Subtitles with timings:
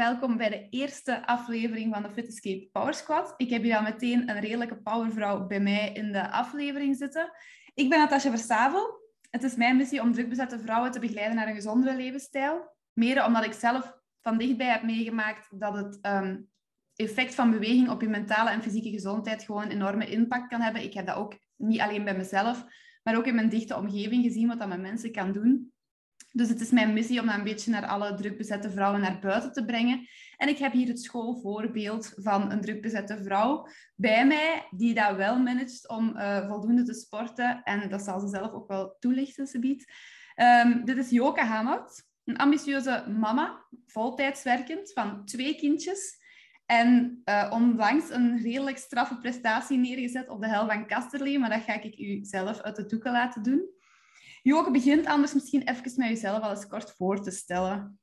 [0.00, 3.34] welkom bij de eerste aflevering van de Fit Escape Power Squad.
[3.36, 7.30] Ik heb hier al meteen een redelijke powervrouw bij mij in de aflevering zitten.
[7.74, 9.00] Ik ben Natasja Verstavel.
[9.30, 12.76] Het is mijn missie om drukbezette vrouwen te begeleiden naar een gezondere levensstijl.
[12.92, 16.48] Mede omdat ik zelf van dichtbij heb meegemaakt dat het um,
[16.94, 20.82] effect van beweging op je mentale en fysieke gezondheid gewoon een enorme impact kan hebben.
[20.82, 22.64] Ik heb dat ook niet alleen bij mezelf,
[23.02, 25.69] maar ook in mijn dichte omgeving gezien wat dat met mensen kan doen.
[26.32, 29.52] Dus het is mijn missie om dat een beetje naar alle drukbezette vrouwen naar buiten
[29.52, 30.08] te brengen.
[30.36, 33.66] En ik heb hier het schoolvoorbeeld van een drukbezette vrouw
[33.96, 37.62] bij mij, die dat wel managt om uh, voldoende te sporten.
[37.62, 39.92] En dat zal ze zelf ook wel toelichten, ze biedt.
[40.36, 46.18] Um, dit is Joke Hamhout, een ambitieuze mama, voltijds werkend, van twee kindjes.
[46.66, 51.62] En uh, onlangs een redelijk straffe prestatie neergezet op de hel van Kasterlee, maar dat
[51.62, 53.78] ga ik u zelf uit de doeken laten doen.
[54.42, 58.00] Joke begint anders misschien even met jezelf al eens kort voor te stellen.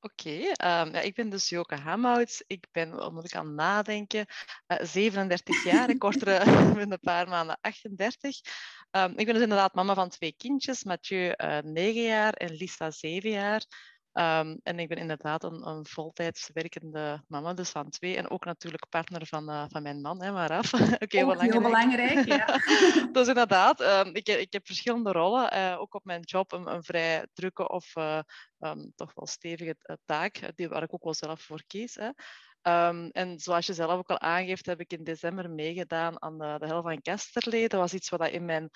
[0.00, 2.44] Oké, um, ja, ik ben dus Joke Hamhouts.
[2.46, 4.26] Ik ben, moet ik aan nadenken,
[4.66, 5.90] uh, 37 jaar.
[5.90, 6.46] Ik word er
[6.78, 8.40] een paar maanden 38.
[8.90, 10.84] Um, ik ben dus inderdaad mama van twee kindjes.
[10.84, 13.64] Mathieu uh, 9 jaar en Lisa 7 jaar.
[14.18, 18.16] Um, en ik ben inderdaad een, een voltijds werkende mama, dus van twee.
[18.16, 20.72] En ook natuurlijk partner van, uh, van mijn man, hè, maar af.
[21.04, 21.52] okay, belangrijk.
[21.52, 22.46] heel belangrijk, ja.
[23.12, 25.56] dus inderdaad, um, ik, ik heb verschillende rollen.
[25.56, 28.20] Uh, ook op mijn job een, een vrij drukke of uh,
[28.58, 31.94] um, toch wel stevige taak, die, waar ik ook wel zelf voor kies.
[31.94, 32.10] Hè.
[32.88, 36.56] Um, en zoals je zelf ook al aangeeft, heb ik in december meegedaan aan de,
[36.58, 37.68] de Hel van Kesterlee.
[37.68, 38.70] Dat was iets wat in mijn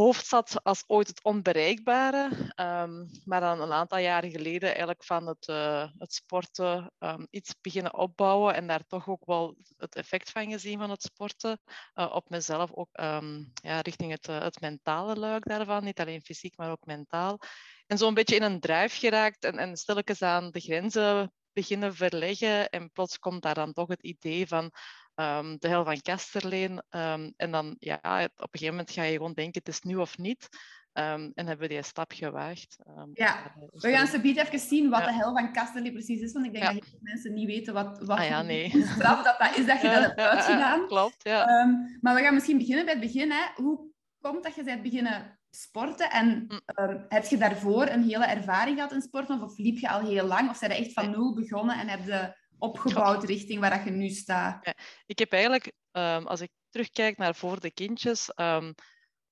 [0.00, 2.24] hoofd zat als ooit het onbereikbare.
[2.56, 7.54] Um, maar dan een aantal jaren geleden eigenlijk van het, uh, het sporten um, iets
[7.60, 11.60] beginnen opbouwen en daar toch ook wel het effect van gezien van het sporten
[11.94, 16.22] uh, op mezelf, ook um, ja, richting het, uh, het mentale luik daarvan, niet alleen
[16.22, 17.38] fysiek, maar ook mentaal.
[17.86, 21.94] En zo een beetje in een drive geraakt en, en stilletjes aan de grenzen beginnen
[21.94, 24.72] verleggen en plots komt daar dan toch het idee van
[25.20, 26.82] um, de hel van Kasterleen.
[26.90, 29.96] Um, en dan, ja, op een gegeven moment ga je gewoon denken, het is nu
[29.96, 30.48] of niet.
[30.92, 32.76] Um, en hebben we die stap gewaagd.
[33.12, 35.06] ja, we gaan ze even zien wat ja.
[35.06, 36.72] de hel van Kasterlee precies is, want ik denk ja.
[36.72, 38.70] dat heel veel mensen niet weten wat, wat ah, ja, nee.
[38.94, 40.86] straf dat, dat is dat je dat hebt uitgedaan.
[40.86, 41.66] Klopt, ja.
[42.00, 43.30] maar we gaan misschien beginnen bij het begin.
[43.30, 43.42] Hè.
[43.54, 43.90] Hoe
[44.20, 46.10] komt dat je bent beginnen sporten?
[46.10, 46.46] En
[46.80, 49.42] um, heb je daarvoor een hele ervaring gehad in sporten?
[49.42, 50.50] Of liep je al heel lang?
[50.50, 54.08] Of zijn je echt van nul begonnen en heb je opgebouwd richting waar je nu
[54.08, 54.74] staat?
[55.06, 58.74] Ik heb eigenlijk, um, als ik terugkijk naar voor de kindjes, um,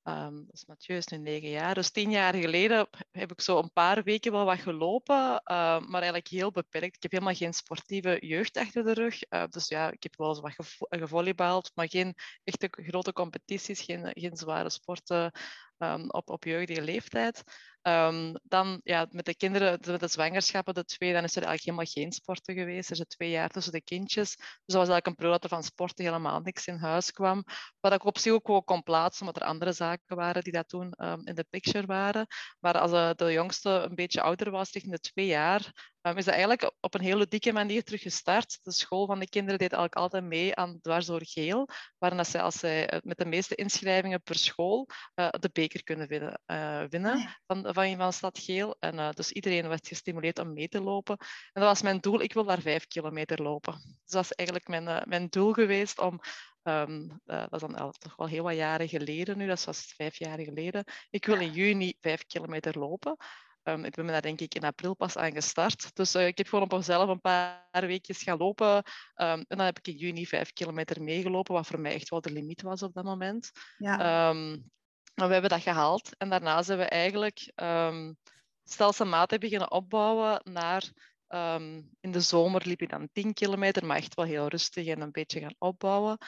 [0.03, 3.73] um, dus Mathieu is nu negen jaar, dus tien jaar geleden heb ik zo een
[3.73, 5.41] paar weken wel wat gelopen, uh,
[5.81, 6.97] maar eigenlijk heel beperkt.
[6.97, 10.29] Ik heb helemaal geen sportieve jeugd achter de rug, uh, dus ja, ik heb wel
[10.29, 11.23] eens wat gevo
[11.75, 15.33] maar geen echte grote competities, geen, geen zware sporten
[16.07, 17.43] op, op jeugdige leeftijd.
[17.83, 21.65] Um, dan ja, met de kinderen, met de zwangerschappen, de twee, dan is er eigenlijk
[21.65, 22.91] helemaal geen sporten geweest.
[22.91, 24.37] Er zijn twee jaar tussen de kindjes.
[24.37, 27.45] Dus dat was eigenlijk een periode dat er van sporten helemaal niks in huis kwam.
[27.81, 30.69] Wat ik op zich ook wel kon plaatsen, omdat er andere zaken waren die dat
[30.69, 32.27] toen um, in de picture waren.
[32.61, 35.73] Maar als uh, de jongste een beetje ouder was, richting de twee jaar,
[36.11, 38.59] um, is dat eigenlijk op een hele dikke manier teruggestart.
[38.63, 42.59] De school van de kinderen deed eigenlijk altijd mee aan dwarsdoor geel, waarin zij, als
[42.59, 46.41] zij uh, met de meeste inschrijvingen per school uh, de beker kunnen winnen.
[46.89, 47.39] winnen oh ja.
[47.47, 48.77] van, van, van Stad Geel.
[48.79, 51.17] En uh, dus iedereen werd gestimuleerd om mee te lopen.
[51.53, 52.21] En dat was mijn doel.
[52.21, 53.73] Ik wil daar vijf kilometer lopen.
[53.73, 56.21] Dus dat is eigenlijk mijn, mijn doel geweest om...
[56.63, 59.47] Um, uh, dat is dan al, toch wel heel wat jaren geleden nu.
[59.47, 60.85] Dat was vijf jaar geleden.
[61.11, 63.17] Ik wil in juni vijf kilometer lopen.
[63.69, 65.97] Um, ik ben daar denk ik in april pas aan gestart.
[65.97, 68.77] Dus uh, ik heb gewoon op mezelf een paar weekjes gaan lopen.
[68.77, 68.85] Um,
[69.17, 72.33] en dan heb ik in juni vijf kilometer meegelopen, wat voor mij echt wel de
[72.33, 73.51] limiet was op dat moment.
[73.79, 74.29] Ja.
[74.29, 74.71] Um,
[75.15, 78.17] maar we hebben dat gehaald en daarna zijn we eigenlijk um,
[78.65, 80.93] stelselmatig beginnen opbouwen naar...
[82.01, 85.11] In de zomer liep ik dan 10 kilometer, maar echt wel heel rustig en een
[85.11, 86.19] beetje gaan opbouwen.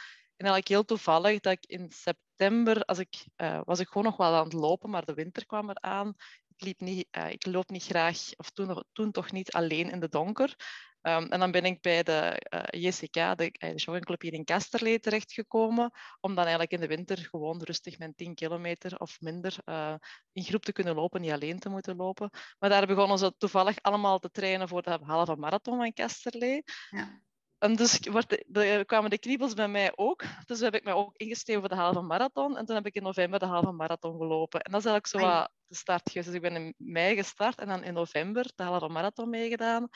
[0.40, 4.16] En eigenlijk heel toevallig dat ik in september, als ik, uh, was ik gewoon nog
[4.16, 6.14] wel aan het lopen, maar de winter kwam eraan.
[6.62, 10.08] Liep niet, uh, ik loop niet graag, of toen, toen toch niet alleen in de
[10.08, 10.56] donker.
[11.02, 14.44] Um, en dan ben ik bij de uh, eh, JCK, de, de joggingclub hier in
[14.44, 15.90] Kasterlee, terechtgekomen.
[16.20, 19.94] Om dan eigenlijk in de winter gewoon rustig mijn 10 kilometer of minder uh,
[20.32, 22.30] in groep te kunnen lopen, niet alleen te moeten lopen.
[22.58, 26.62] Maar daar begonnen ze toevallig allemaal te trainen voor de halve marathon van Kasterlee.
[26.90, 27.22] Ja.
[27.60, 30.22] En dus de, kwamen de kriebels bij mij ook.
[30.46, 32.56] Dus heb ik mij ook ingeschreven voor de halve marathon.
[32.56, 34.60] En toen heb ik in november de halve marathon gelopen.
[34.60, 36.26] En dat is eigenlijk zo wat de start geweest.
[36.26, 39.88] Dus ik ben in mei gestart en dan in november de halve marathon meegedaan.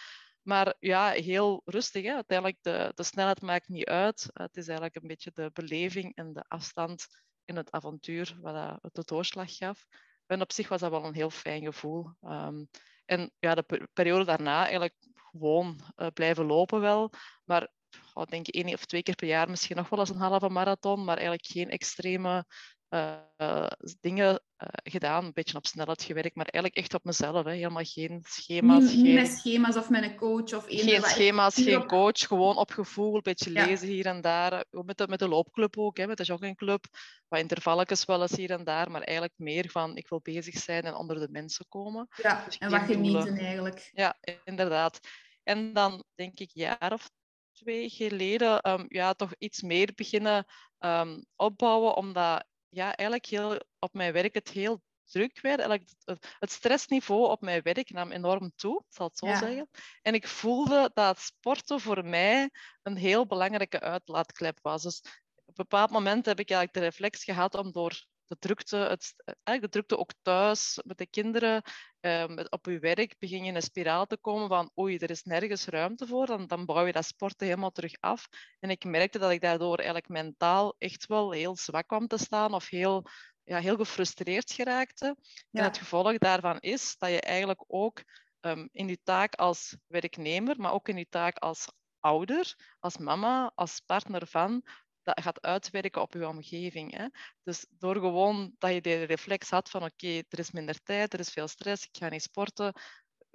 [0.43, 2.05] Maar ja, heel rustig.
[2.05, 2.15] Hè.
[2.15, 4.31] Uiteindelijk, de, de snelheid maakt niet uit.
[4.33, 7.07] Het is eigenlijk een beetje de beleving en de afstand
[7.45, 9.87] in het avontuur wat het de doorslag gaf.
[10.27, 12.11] En op zich was dat wel een heel fijn gevoel.
[12.21, 12.69] Um,
[13.05, 14.95] en ja, de periode daarna, eigenlijk
[15.37, 15.81] gewoon
[16.15, 17.13] blijven lopen wel.
[17.45, 17.69] Maar
[18.15, 21.05] ik denk één of twee keer per jaar misschien nog wel eens een halve marathon,
[21.05, 22.45] maar eigenlijk geen extreme
[22.91, 23.67] uh,
[24.01, 25.25] dingen uh, gedaan.
[25.25, 27.45] Een beetje op snelheid gewerkt, maar eigenlijk echt op mezelf.
[27.45, 27.53] Hè.
[27.53, 28.83] Helemaal geen schema's.
[28.83, 30.53] Niet, geen, met schema's of met een coach?
[30.53, 32.19] Of geen schema's, geen coach.
[32.19, 34.65] Gewoon op gevoel, een beetje lezen hier en daar.
[34.71, 36.85] Met de, met de loopclub ook, hè, met de joggingclub.
[37.29, 40.83] Wat intervalletjes wel eens hier en daar, maar eigenlijk meer van ik wil bezig zijn
[40.83, 42.09] en onder de mensen komen.
[42.23, 43.91] Ja, dus en wat genieten eigenlijk.
[43.93, 45.01] Ja, inderdaad.
[45.45, 47.11] En dan denk ik jaar of
[47.53, 50.47] twee geleden um, ja, toch iets meer beginnen
[50.79, 55.61] um, opbouwen, omdat ja, eigenlijk heel, op mijn werk het heel druk werd.
[55.61, 59.69] Eigenlijk het, het stressniveau op mijn werk nam enorm toe, zal het zo zeggen.
[60.03, 62.51] En ik voelde dat sporten voor mij
[62.83, 64.83] een heel belangrijke uitlaatklep was.
[64.83, 65.01] Dus
[65.35, 69.15] op een bepaald moment heb ik eigenlijk de reflex gehad om door de drukte, het,
[69.25, 71.63] eigenlijk de drukte ook thuis met de kinderen,
[72.01, 75.23] um, op je werk, begin je in een spiraal te komen van oei, er is
[75.23, 78.29] nergens ruimte voor, dan, dan bouw je dat sporten helemaal terug af.
[78.61, 82.55] En ik merkte dat ik daardoor eigenlijk mentaal echt wel heel zwak kwam te staan
[82.55, 83.07] of heel,
[83.45, 85.17] ja, heel gefrustreerd geraakte.
[85.51, 88.03] En het gevolg daarvan is dat je eigenlijk ook
[88.41, 91.67] um, in je taak als werknemer, maar ook in je taak als
[92.01, 94.63] ouder, als mama, als partner van,
[95.05, 96.97] dat gaat uitwerken op je omgeving.
[96.97, 97.07] Hè?
[97.43, 101.21] Dus door gewoon dat je de reflex had van oké, er is minder tijd, er
[101.21, 102.73] is veel stress, ik ga niet sporten,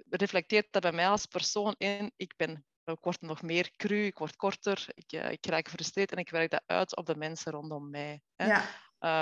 [0.08, 4.18] reflecteert dat bij mij als persoon in, ik ben ik word nog meer cru, ik
[4.18, 7.52] word korter, ik, uh, ik raak gefrustreerd en ik werk dat uit op de mensen
[7.52, 8.20] rondom mij.
[8.36, 8.46] Hè?
[8.46, 8.60] Ja.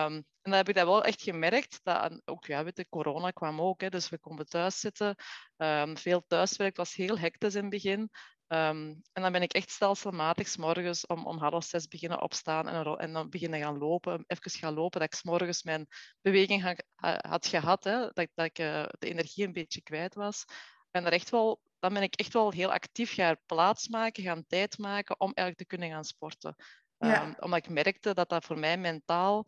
[0.06, 1.80] Um, en dan heb ik dat wel echt gemerkt.
[1.82, 5.14] Dat, ook, ja, weet je, corona kwam ook, hè, dus we konden thuis zitten.
[5.56, 8.10] Um, veel thuiswerk was heel hectisch in het begin.
[8.52, 12.68] Um, en dan ben ik echt stelselmatig s morgens om, om half zes beginnen opstaan
[12.68, 15.86] en, en dan beginnen gaan lopen, even gaan lopen, dat ik s morgens mijn
[16.20, 20.44] beweging ha, had gehad, hè, dat, dat ik uh, de energie een beetje kwijt was.
[20.90, 24.78] En er echt wel, dan ben ik echt wel heel actief gaan plaatsmaken, gaan tijd
[24.78, 26.54] maken om eigenlijk te kunnen gaan sporten.
[26.98, 27.22] Ja.
[27.22, 29.46] Um, omdat ik merkte dat dat voor mij mentaal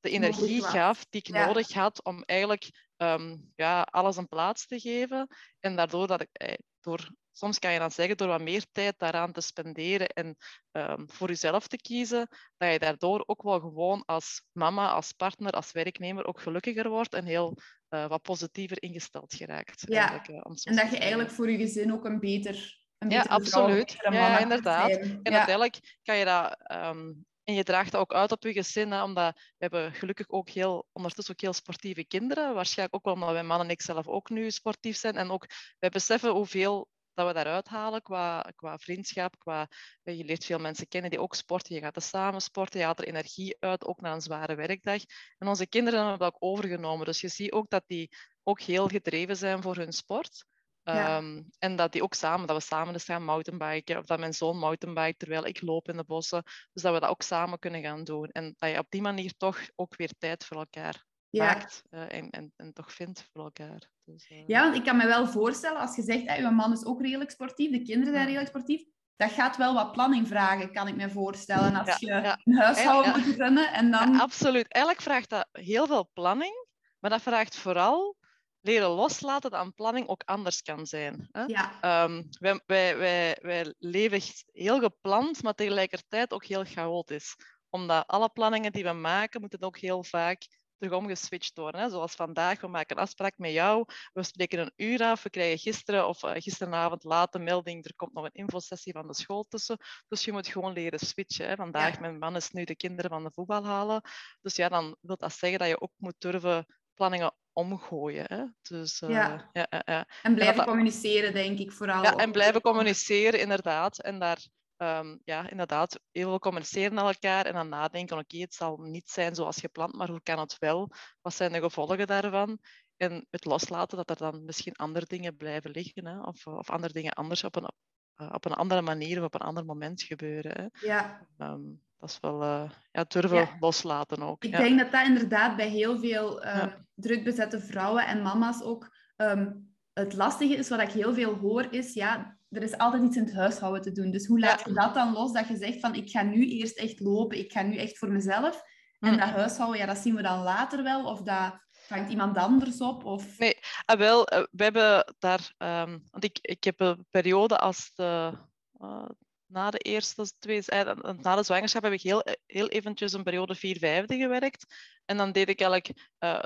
[0.00, 1.46] de energie gaf die ik ja.
[1.46, 5.26] nodig had om eigenlijk um, ja, alles een plaats te geven.
[5.60, 7.10] En daardoor dat ik, eh, door
[7.40, 10.36] soms kan je dan zeggen, door wat meer tijd daaraan te spenderen en
[10.72, 15.52] um, voor jezelf te kiezen, dat je daardoor ook wel gewoon als mama, als partner,
[15.52, 17.58] als werknemer ook gelukkiger wordt en heel
[17.90, 19.82] uh, wat positiever ingesteld geraakt.
[19.86, 23.96] Ja, uh, en dat je eigenlijk voor je gezin ook een beter een ja, absoluut.
[24.10, 24.90] Ja, inderdaad.
[24.90, 25.36] En ja.
[25.36, 29.02] uiteindelijk kan je dat um, en je draagt dat ook uit op je gezin, hè,
[29.02, 32.54] omdat we hebben gelukkig ook heel, ondertussen ook heel sportieve kinderen.
[32.54, 35.16] Waarschijnlijk ook wel omdat wij mannen en ik zelf ook nu sportief zijn.
[35.16, 35.46] En ook
[35.78, 36.88] wij beseffen hoeveel
[37.20, 39.38] dat we daaruit halen qua, qua vriendschap.
[39.38, 39.68] Qua,
[40.02, 41.74] je leert veel mensen kennen die ook sporten.
[41.74, 45.02] Je gaat er samen sporten, je haalt er energie uit, ook na een zware werkdag.
[45.38, 47.06] En onze kinderen hebben dat ook overgenomen.
[47.06, 50.44] Dus je ziet ook dat die ook heel gedreven zijn voor hun sport.
[50.82, 51.16] Ja.
[51.16, 54.32] Um, en dat, die ook samen, dat we samen dus gaan mountainbiken, of dat mijn
[54.34, 56.42] zoon mountainbike terwijl ik loop in de bossen.
[56.72, 58.28] Dus dat we dat ook samen kunnen gaan doen.
[58.28, 61.44] En dat je op die manier toch ook weer tijd voor elkaar ja.
[61.44, 63.90] maakt uh, en, en, en, toch vindt voor elkaar.
[64.12, 64.46] Dus, uh...
[64.46, 67.00] Ja, want ik kan me wel voorstellen, als je zegt, hey, uw man is ook
[67.00, 68.84] redelijk sportief, de kinderen zijn redelijk sportief,
[69.16, 71.74] dat gaat wel wat planning vragen, kan ik me voorstellen.
[71.74, 72.40] Als je ja.
[72.44, 74.20] een huishouden moet runnen en dan...
[74.20, 74.72] absoluut.
[74.72, 76.66] Eigenlijk vraagt dat heel veel planning,
[76.98, 78.16] maar dat vraagt vooral
[78.60, 81.28] leren loslaten dat een planning ook anders kan zijn.
[81.32, 81.42] Hè?
[81.42, 82.04] Ja.
[82.04, 84.20] Um, wij, wij, wij, wij leven
[84.52, 87.36] heel gepland, maar tegelijkertijd ook heel chaotisch.
[87.70, 90.46] Omdat alle planningen die we maken, moeten ook heel vaak
[90.80, 91.80] terug omgeswitcht worden.
[91.80, 91.90] Hè?
[91.90, 95.58] Zoals vandaag, we maken een afspraak met jou, we spreken een uur af, we krijgen
[95.58, 99.44] gisteren of uh, gisteravond laat een melding, er komt nog een infosessie van de school
[99.48, 99.76] tussen.
[100.08, 101.48] Dus je moet gewoon leren switchen.
[101.48, 101.54] Hè?
[101.54, 102.00] Vandaag, ja.
[102.00, 104.02] mijn man is nu de kinderen van de voetbal halen.
[104.40, 108.24] Dus ja, dan wil dat zeggen dat je ook moet durven planningen omgooien.
[108.28, 108.44] Hè?
[108.62, 109.50] Dus, uh, ja.
[109.52, 112.02] Ja, ja, En blijven en communiceren, denk ik vooral.
[112.02, 113.98] Ja, en blijven communiceren, inderdaad.
[113.98, 114.46] En daar,
[114.82, 118.76] um, ja, inderdaad, heel veel communiceren naar elkaar en dan nadenken, oké, okay, het zal
[118.76, 120.90] niet zijn zoals gepland, maar hoe kan het wel?
[121.20, 122.58] Wat zijn de gevolgen daarvan?
[122.96, 126.20] En het loslaten dat er dan misschien andere dingen blijven liggen, hè?
[126.20, 127.70] Of, of andere dingen anders op een,
[128.16, 130.52] uh, op een andere manier of op een ander moment gebeuren.
[130.52, 130.86] Hè?
[130.86, 131.26] Ja.
[131.38, 133.56] Um, dat is wel uh, ja, durven ja.
[133.58, 134.44] loslaten ook.
[134.44, 134.58] Ik ja.
[134.58, 139.74] denk dat dat inderdaad bij heel veel uh, druk bezette vrouwen en mama's ook um,
[139.92, 140.68] het lastige is.
[140.68, 143.92] Wat ik heel veel hoor is, ja, er is altijd iets in het huishouden te
[143.92, 144.10] doen.
[144.10, 145.32] Dus hoe laat je dat dan los?
[145.32, 148.12] Dat je zegt van, ik ga nu eerst echt lopen, ik ga nu echt voor
[148.12, 148.62] mezelf.
[148.98, 149.18] En mm.
[149.18, 151.04] dat huishouden, ja, dat zien we dan later wel.
[151.04, 153.04] Of dat hangt iemand anders op?
[153.04, 153.38] Of...
[153.38, 155.52] Nee, ah, wel, uh, we hebben daar...
[155.58, 158.32] Um, want ik, ik heb een periode als de...
[158.80, 159.08] Uh,
[159.50, 163.54] na de eerste twee, eh, na de zwangerschap heb ik heel, heel eventjes een periode
[163.54, 164.74] vier vijfde gewerkt.
[165.04, 166.42] En dan deed ik eigenlijk uh,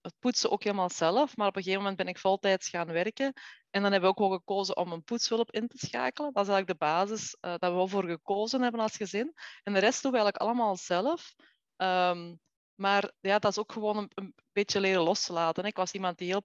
[0.00, 1.36] het poetsen ook helemaal zelf.
[1.36, 3.32] Maar op een gegeven moment ben ik voltijds gaan werken.
[3.70, 6.32] En dan hebben we ook wel gekozen om een poetshulp in te schakelen.
[6.32, 9.34] Dat is eigenlijk de basis uh, dat we voor gekozen hebben als gezin.
[9.62, 11.34] En de rest doen we eigenlijk allemaal zelf.
[11.76, 12.40] Um,
[12.74, 15.64] maar ja, dat is ook gewoon een, een, beetje leren los te laten.
[15.64, 16.44] Ik was iemand die heel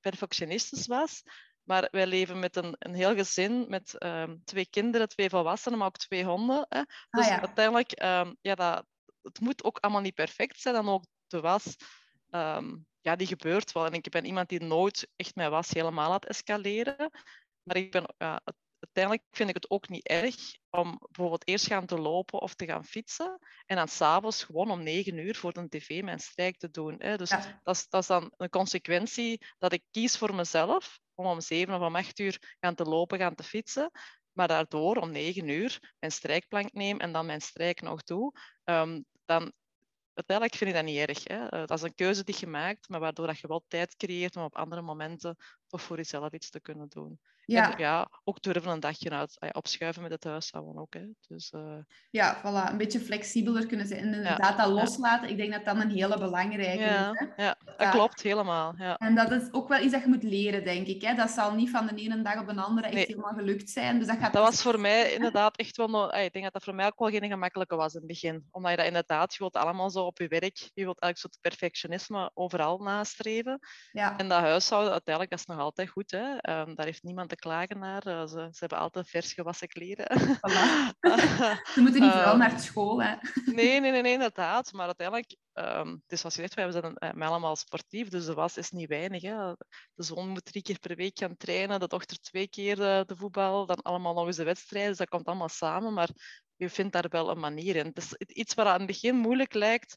[0.00, 1.22] perfectionistisch was.
[1.70, 5.86] Maar wij leven met een, een heel gezin met um, twee kinderen, twee volwassenen, maar
[5.86, 6.66] ook twee honden.
[6.68, 6.82] Hè.
[7.10, 7.40] Dus ah, ja.
[7.40, 8.86] uiteindelijk, um, ja, dat,
[9.22, 10.74] het moet ook allemaal niet perfect zijn.
[10.74, 11.76] En ook de was,
[12.30, 13.86] um, ja, die gebeurt wel.
[13.86, 17.10] En ik ben iemand die nooit echt mijn was helemaal laat escaleren.
[17.62, 18.40] Maar ik ben, ja,
[18.92, 20.36] uiteindelijk vind ik het ook niet erg
[20.70, 24.82] om bijvoorbeeld eerst gaan te lopen of te gaan fietsen en dan s'avonds gewoon om
[24.82, 26.94] negen uur voor de tv mijn strijk te doen.
[26.98, 27.16] Hè.
[27.16, 27.30] Dus
[27.62, 31.74] dat, is, dat is dan een consequentie dat ik kies voor mezelf om om zeven
[31.74, 33.90] of om acht uur gaan te lopen, gaan te fietsen.
[34.32, 38.32] Maar daardoor om negen uur mijn strijkplank neem en dan mijn strijk nog doe,
[38.64, 39.52] um, dan
[40.14, 41.28] uiteindelijk vind ik dat niet erg.
[41.28, 41.46] Hè.
[41.48, 44.36] Eh, dat is een keuze die je maakt, maar waardoor dat je wel tijd creëert
[44.36, 47.20] om op andere momenten toch voor jezelf iets te kunnen doen.
[47.50, 47.72] Ja.
[47.72, 50.94] En ja, ook durven een dagje uit, ah opschuiven met het huishouden ook.
[50.94, 51.04] Hè.
[51.28, 51.78] Dus, uh...
[52.10, 52.70] Ja, voilà.
[52.70, 54.00] Een beetje flexibeler kunnen zijn.
[54.00, 57.10] En inderdaad dat loslaten, ik denk dat dat een hele belangrijke ja.
[57.10, 57.26] is.
[57.36, 57.44] Hè.
[57.44, 58.74] Ja, dat klopt helemaal.
[58.76, 58.96] Ja.
[58.96, 61.02] En dat is ook wel iets dat je moet leren, denk ik.
[61.02, 61.14] Hè.
[61.14, 63.98] Dat zal niet van de ene dag op de andere echt helemaal gelukt zijn.
[63.98, 65.88] Dus dat gaat dat was voor mij inderdaad echt wel...
[65.88, 66.14] Nog...
[66.14, 68.46] Ik denk dat dat voor mij ook wel geen gemakkelijke was in het begin.
[68.50, 71.50] Omdat je dat inderdaad, je wilt allemaal zo op je werk, je wilt eigenlijk zo'n
[71.50, 73.58] perfectionisme overal nastreven.
[73.92, 74.16] Ja.
[74.16, 76.10] En dat huishouden, uiteindelijk, dat is nog altijd goed.
[76.10, 76.30] Hè.
[76.30, 78.06] Um, daar heeft niemand te klagen naar.
[78.06, 80.06] Uh, ze, ze, hebben altijd vers gewassen kleren.
[80.20, 80.92] Voilà.
[81.74, 83.02] ze moeten niet vooral uh, naar school.
[83.02, 83.14] Hè.
[83.44, 84.72] nee, nee, nee, nee, inderdaad.
[84.72, 88.56] Maar uiteindelijk, um, dus zoals je zegt, we zijn uh, allemaal sportief, dus de was
[88.56, 89.22] is niet weinig.
[89.22, 89.52] Hè.
[89.94, 93.16] De zoon moet drie keer per week gaan trainen, de dochter twee keer de, de
[93.16, 94.90] voetbal, dan allemaal nog eens de wedstrijden.
[94.90, 96.08] Dus dat komt allemaal samen, maar
[96.56, 97.86] je vindt daar wel een manier in.
[97.86, 99.96] Het is iets wat aan het begin moeilijk lijkt,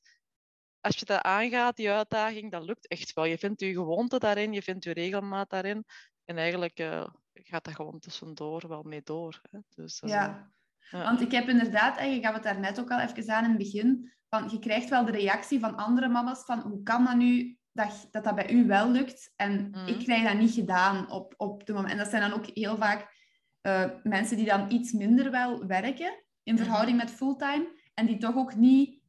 [0.84, 3.26] als je dat aangaat, die uitdaging, dat lukt echt wel.
[3.26, 5.86] Je vindt je gewoonte daarin, je vindt je regelmaat daarin.
[6.26, 9.42] En eigenlijk uh, gaat dat gewoon tussendoor wel mee door.
[9.52, 9.60] Hè.
[9.76, 10.52] Dus, uh, ja.
[10.92, 11.04] ja.
[11.04, 13.50] want ik heb inderdaad, en je gaf het daar net ook al even aan in
[13.50, 17.16] het begin, van je krijgt wel de reactie van andere mama's van hoe kan dat
[17.16, 19.88] nu dat dat, dat bij u wel lukt en mm.
[19.88, 21.92] ik krijg dat niet gedaan op, op de moment.
[21.92, 23.14] En dat zijn dan ook heel vaak
[23.62, 26.66] uh, mensen die dan iets minder wel werken in mm-hmm.
[26.66, 29.02] verhouding met fulltime en die toch ook niet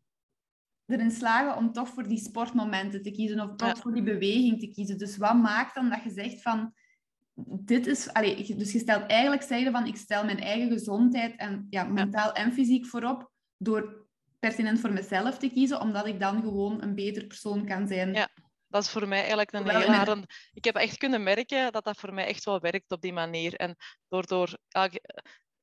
[0.86, 4.68] erin slagen om toch voor die sportmomenten te kiezen of toch voor die beweging te
[4.68, 4.98] kiezen.
[4.98, 6.74] Dus wat maakt dan dat je zegt van
[7.44, 8.08] dit is,
[8.56, 12.52] dus je stelt eigenlijk zeggen van ik stel mijn eigen gezondheid en ja, mentaal en
[12.52, 14.06] fysiek voorop door
[14.38, 18.12] pertinent voor mezelf te kiezen, omdat ik dan gewoon een beter persoon kan zijn.
[18.12, 18.28] Ja,
[18.68, 20.28] dat is voor mij eigenlijk een heel harde...
[20.52, 23.54] Ik heb echt kunnen merken dat dat voor mij echt wel werkt op die manier.
[23.54, 23.76] En
[24.08, 24.58] door, door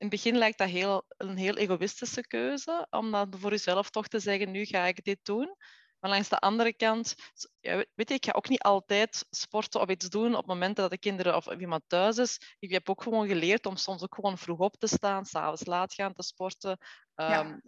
[0.01, 4.07] in het begin lijkt dat heel, een heel egoïstische keuze, om dan voor jezelf toch
[4.07, 5.55] te zeggen, nu ga ik dit doen.
[6.01, 7.15] Maar langs de andere kant,
[7.61, 10.97] weet je, ik ga ook niet altijd sporten of iets doen op momenten dat de
[10.97, 12.55] kinderen of iemand thuis is.
[12.59, 15.93] Ik heb ook gewoon geleerd om soms ook gewoon vroeg op te staan, s'avonds laat
[15.93, 16.77] gaan te sporten.
[17.15, 17.61] Um,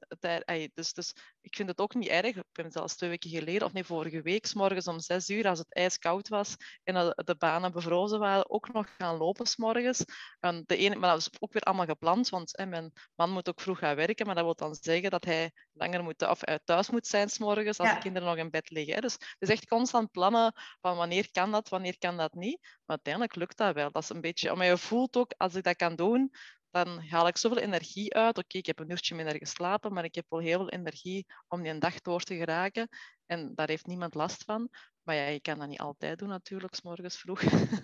[0.74, 2.36] dus, dus ik vind het ook niet erg.
[2.36, 5.48] Ik ben zelfs twee weken geleden, of nee, vorige week, s morgens om zes uur,
[5.48, 10.06] als het ijskoud was en de banen bevrozen waren, ook nog gaan lopen s morgens.
[10.40, 13.62] En de ene, maar dat was ook weer allemaal gepland, want mijn man moet ook
[13.62, 17.08] vroeg gaan werken, maar dat wil dan zeggen dat hij langer moet, of thuis moet
[17.08, 18.94] zijn morgens als de kinderen nog in bed liggen.
[18.94, 19.02] Hè.
[19.02, 22.60] Dus het is echt constant plannen van wanneer kan dat, wanneer kan dat niet.
[22.62, 23.92] Maar uiteindelijk lukt dat wel.
[23.92, 26.32] Dat is een beetje, maar je voelt ook, als ik dat kan doen,
[26.74, 28.38] dan haal ik zoveel energie uit.
[28.38, 31.62] Oké, ik heb een uurtje minder geslapen, maar ik heb wel heel veel energie om
[31.62, 32.88] die een dag door te geraken.
[33.25, 34.70] En daar heeft niemand last van.
[35.03, 37.42] Maar ja, je kan dat niet altijd doen natuurlijk, s morgens vroeg.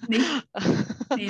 [0.07, 0.19] Nee.
[1.15, 1.27] nee.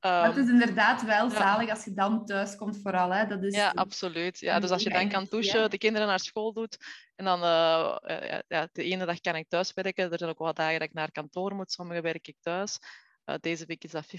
[0.00, 3.10] maar het is ehm, inderdaad wel zalig als je dan thuis komt vooral.
[3.10, 3.26] Hè.
[3.26, 4.38] Dat is ja, absoluut.
[4.38, 6.76] Ja, dus als je dan kan douchen, de kinderen naar school doet
[7.14, 10.12] en dan uh, ja, de ene dag kan ik thuis werken.
[10.12, 12.78] Er zijn ook wel dagen dat ik naar kantoor moet, sommige werk ik thuis.
[13.26, 14.10] Uh, deze week is dat 50-50.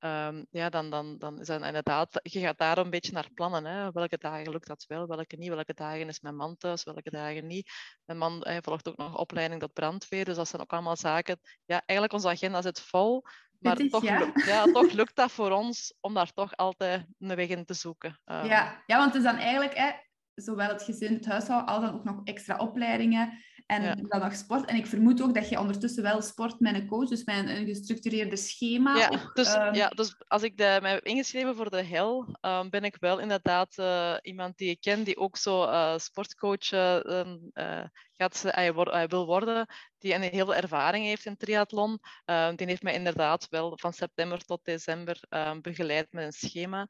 [0.00, 3.64] Um, ja, dan, dan, dan is dat inderdaad, je gaat daar een beetje naar plannen.
[3.64, 3.90] Hè.
[3.90, 7.46] Welke dagen lukt dat wel, welke niet, welke dagen is mijn man thuis, welke dagen
[7.46, 7.70] niet.
[8.04, 11.40] Mijn man hij volgt ook nog opleiding tot brandweer, dus dat zijn ook allemaal zaken.
[11.64, 13.24] Ja, eigenlijk onze agenda zit vol,
[13.58, 14.18] maar toch, ja.
[14.18, 17.74] Lukt, ja, toch lukt dat voor ons om daar toch altijd een weg in te
[17.74, 18.20] zoeken.
[18.24, 18.82] Um, ja.
[18.86, 19.90] ja, want het is dan eigenlijk hè,
[20.34, 24.64] zowel het gezin, het huishouden, als dan ook nog extra opleidingen en dan nog sport.
[24.64, 27.48] En ik vermoed ook dat je ondertussen wel sport met een coach, dus met een,
[27.48, 28.96] een gestructureerder schema.
[28.96, 32.70] Ja, dus, ehm, ja, dus als ik de, mij heb ingeschreven voor de HEL, um,
[32.70, 37.84] ben ik wel inderdaad uh, iemand die ik ken, die ook zo uh, sportcoach uh,
[38.16, 38.74] gaat, hij,
[39.08, 39.66] wil worden,
[39.98, 42.00] die een heel veel ervaring heeft in triathlon.
[42.24, 45.20] Um, die heeft mij inderdaad wel van september tot december
[45.62, 46.88] begeleid met een schema.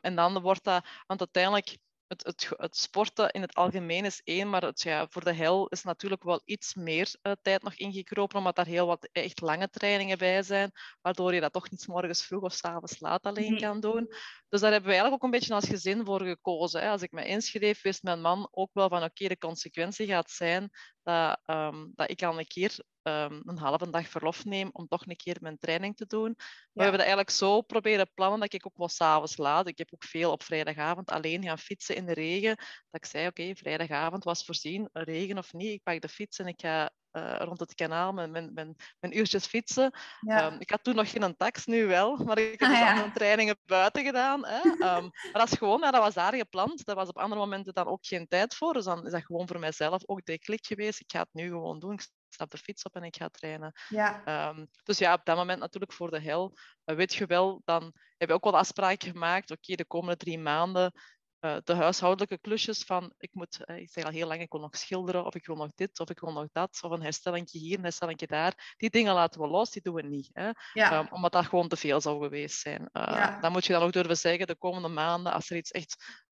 [0.00, 1.76] en dan wordt dat, want uiteindelijk
[2.08, 5.68] het, het, het, sporten in het algemeen is één, maar het, ja, voor de hel
[5.68, 9.70] is natuurlijk wel iets meer uh, tijd nog ingekropen, omdat daar heel wat echt lange
[9.70, 13.52] trainingen bij zijn, waardoor je dat toch niet morgens vroeg of s avonds laat alleen
[13.52, 13.62] mhm.
[13.62, 14.06] kan doen.
[14.48, 16.80] Dus daar hebben we eigenlijk ook een beetje als gezin voor gekozen.
[16.80, 16.88] Hè.
[16.88, 20.70] Als ik me inschreef, wist mijn man ook wel van oké, de consequentie gaat zijn
[21.06, 25.06] dat, um, dat ik al een keer um, een halve dag verlof neem om toch
[25.06, 26.34] een keer mijn training te doen.
[26.72, 29.68] We hebben dat eigenlijk zo proberen plannen dat ik ook wel s'avonds laat.
[29.68, 32.56] Ik heb ook veel op vrijdagavond alleen gaan fietsen in de regen.
[32.56, 36.46] Dat ik zei, oké, vrijdagavond was voorzien, regen of niet, ik pak de fiets en
[36.46, 36.90] ik ga
[37.38, 39.98] rond het kanaal mijn, mijn, mijn uurtjes fietsen.
[40.20, 40.46] Ja.
[40.46, 42.90] Um, ik had toen nog geen tax, nu wel, maar ik heb ah, dus ja.
[42.90, 44.46] andere trainingen buiten gedaan.
[44.46, 44.60] Hè.
[44.68, 46.84] Um, maar dat is gewoon, ja, dat was daar gepland.
[46.84, 48.72] Dat was op andere momenten dan ook geen tijd voor.
[48.72, 51.00] Dus dan is dat gewoon voor mijzelf ook de klik geweest.
[51.00, 51.92] Ik ga het nu gewoon doen.
[51.92, 53.72] Ik stap de fiets op en ik ga trainen.
[53.88, 54.48] Ja.
[54.48, 57.92] Um, dus ja, op dat moment natuurlijk voor de hel, uh, weet je wel, dan
[58.16, 59.50] heb je ook wel afspraken gemaakt.
[59.50, 60.92] Oké, okay, de komende drie maanden
[61.40, 64.60] uh, de huishoudelijke klusjes van ik moet, uh, ik zeg al heel lang, ik wil
[64.60, 67.58] nog schilderen of ik wil nog dit of ik wil nog dat of een herstellingje
[67.58, 68.74] hier, een herstellingje daar.
[68.76, 70.30] Die dingen laten we los, die doen we niet.
[70.32, 70.50] Hè?
[70.72, 70.98] Ja.
[70.98, 72.80] Um, omdat dat gewoon te veel zou geweest zijn.
[72.80, 73.40] Uh, ja.
[73.40, 76.24] Dan moet je dan ook durven zeggen, de komende maanden, als er iets echt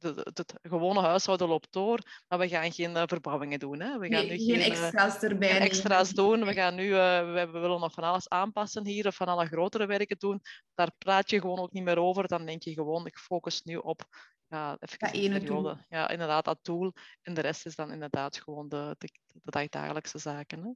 [0.00, 1.98] het gewone huishouden loopt door,
[2.28, 3.80] maar we gaan geen uh, verbouwingen doen.
[3.80, 3.98] Hè.
[3.98, 5.50] We gaan nu geen, geen extra's erbij.
[5.50, 6.44] Geen extra's doen.
[6.44, 9.46] We, gaan nu, uh, we, we, willen nog van alles aanpassen hier of van alle
[9.46, 10.40] grotere werken doen.
[10.74, 12.28] Daar praat je gewoon ook niet meer over.
[12.28, 14.08] Dan denk je gewoon, ik focus nu op
[14.48, 15.84] ja, even dat ene periode.
[15.88, 16.92] Ja, inderdaad, dat doel.
[17.22, 20.62] En de rest is dan inderdaad gewoon de, de, de dagdagelijkse zaken.
[20.62, 20.70] Hè.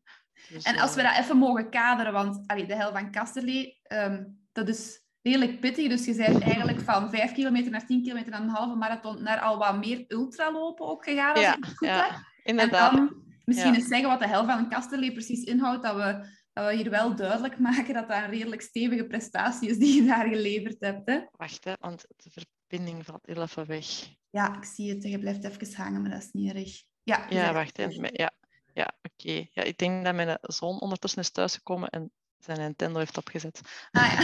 [0.54, 4.46] Dus, en als we dat even mogen kaderen, want allee, de hel van Kasterlee, um,
[4.52, 5.88] dat is redelijk pittig.
[5.88, 9.40] Dus je bent eigenlijk van 5 kilometer naar 10 kilometer naar een halve marathon naar
[9.40, 11.34] al wat meer ultralopen ook gegaan.
[11.34, 12.18] Als ja, ik het goed ja, heb.
[12.42, 12.92] inderdaad.
[12.92, 16.26] En dan misschien eens zeggen wat de hel van een kasterlee precies inhoudt, dat we,
[16.52, 20.08] dat we hier wel duidelijk maken dat dat een redelijk stevige prestatie is die je
[20.08, 21.08] daar geleverd hebt.
[21.08, 21.20] Hè?
[21.36, 23.86] Wacht, hè, want de verbinding valt heel even weg.
[24.30, 25.02] Ja, ik zie het.
[25.02, 26.82] Je blijft even hangen, maar dat is niet erg.
[27.02, 27.76] Ja, ja wacht.
[27.76, 27.86] Hè.
[28.12, 28.30] Ja,
[28.72, 29.46] ja oké.
[29.50, 32.12] Ja, ik denk dat mijn zoon ondertussen is thuisgekomen en
[32.44, 33.60] zijn Nintendo heeft opgezet.
[33.90, 34.22] Ah, ja.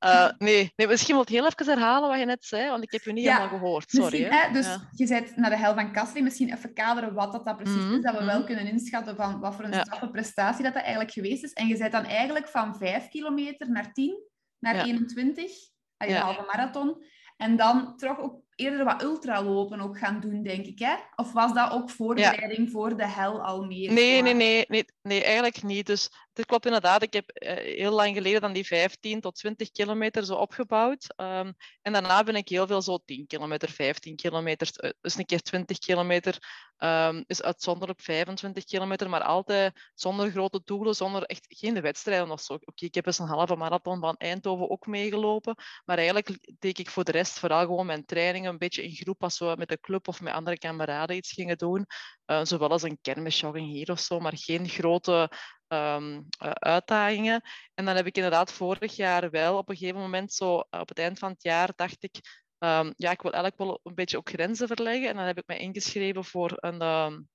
[0.00, 2.92] uh, nee, nee, misschien wil ik heel even herhalen wat je net zei, want ik
[2.92, 3.90] heb je niet helemaal gehoord.
[3.90, 4.22] Sorry.
[4.22, 4.52] Hè?
[4.52, 6.22] Dus je bent naar de hel van Kastli.
[6.22, 7.96] Misschien even kaderen wat dat, dat precies mm -hmm.
[7.96, 8.46] is, dat we wel mhm.
[8.46, 9.84] kunnen inschatten van wat voor een ja.
[9.84, 11.52] straffe prestatie dat, dat eigenlijk geweest is.
[11.52, 14.22] En je bent dan eigenlijk van 5 kilometer naar 10,
[14.58, 14.84] naar ja.
[14.84, 15.50] 21,
[15.98, 17.04] een halve marathon.
[17.36, 20.78] En dan toch ook eerder wat ultralopen ook gaan doen, denk ik.
[20.78, 20.94] Hè?
[21.16, 23.92] Of was dat ook voorbereiding voor de hel al meer?
[23.92, 25.86] Nee, nee, nee, nee, nee, eigenlijk niet.
[25.86, 27.02] Dus het klopt inderdaad.
[27.02, 31.14] Ik heb uh, heel lang geleden dan die 15 tot 20 kilometer zo opgebouwd.
[31.16, 35.26] Um, en daarna ben ik heel veel zo 10 kilometer, 15 kilometer, uh, dus een
[35.26, 36.38] keer 20 kilometer.
[36.78, 42.40] Um, is uitzonderlijk 25 kilometer, maar altijd zonder grote doelen, zonder echt geen wedstrijden of
[42.40, 42.54] zo.
[42.54, 46.90] Oké, ik heb eens een halve marathon van Eindhoven ook meegelopen, maar eigenlijk deed ik
[46.90, 49.80] voor de rest vooral gewoon mijn trainingen een beetje in groep als we met de
[49.80, 51.86] club of met andere kameraden iets gingen doen.
[52.26, 55.30] Uh, zowel als een kermisjogging hier of zo, maar geen grote
[55.74, 57.42] um, uh, uitdagingen.
[57.74, 60.88] En dan heb ik inderdaad vorig jaar wel op een gegeven moment, zo uh, op
[60.88, 64.16] het eind van het jaar, dacht ik, um, ja, ik wil eigenlijk wel een beetje
[64.16, 65.08] ook grenzen verleggen.
[65.08, 67.28] En dan heb ik me ingeschreven voor een, um,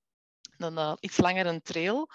[0.57, 2.09] een, een iets langere trail.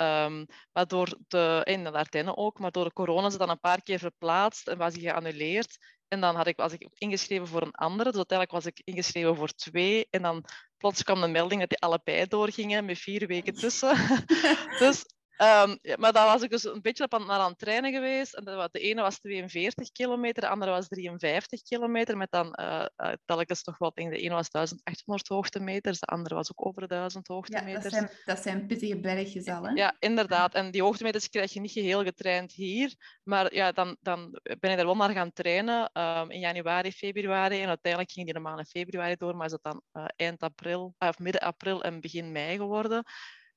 [0.00, 3.60] Um, maar door de, in de Ardennen ook, maar door de corona ze dan een
[3.60, 5.78] paar keer verplaatst en was die geannuleerd.
[6.08, 8.08] En dan had ik, was ik ingeschreven voor een andere.
[8.10, 10.06] Dus uiteindelijk was ik ingeschreven voor twee.
[10.10, 10.44] En dan
[10.76, 13.96] plots kwam de melding dat die allebei doorgingen met vier weken tussen.
[14.78, 15.04] dus
[15.42, 18.34] Um, maar dan was ik dus een beetje op aan, naar aan het trainen geweest.
[18.34, 22.16] En de, de ene was 42 kilometer, de andere was 53 kilometer.
[22.16, 26.34] Met dan uh, uh, telkens toch wel, denk de ene was 1800 hoogtemeters, de andere
[26.34, 27.74] was ook over 1000 hoogtemeters.
[27.74, 29.72] Ja, dat zijn, dat zijn pittige bergjes al, hè?
[29.72, 30.54] Ja, inderdaad.
[30.54, 32.94] En die hoogtemeters krijg je niet geheel getraind hier.
[33.22, 37.60] Maar ja, dan, dan ben ik er wel naar gaan trainen um, in januari, februari.
[37.62, 40.94] En uiteindelijk ging die normaal in februari door, maar is dat dan uh, eind april,
[40.98, 43.04] of midden april en begin mei geworden.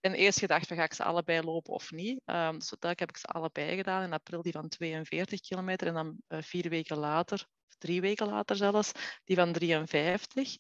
[0.01, 2.21] En eerst gedacht, ga ik ze allebei lopen of niet?
[2.25, 4.03] Um, dus uiteindelijk heb ik ze allebei gedaan.
[4.03, 7.45] In april die van 42 kilometer en dan uh, vier weken later,
[7.77, 8.91] drie weken later zelfs,
[9.23, 10.57] die van 53.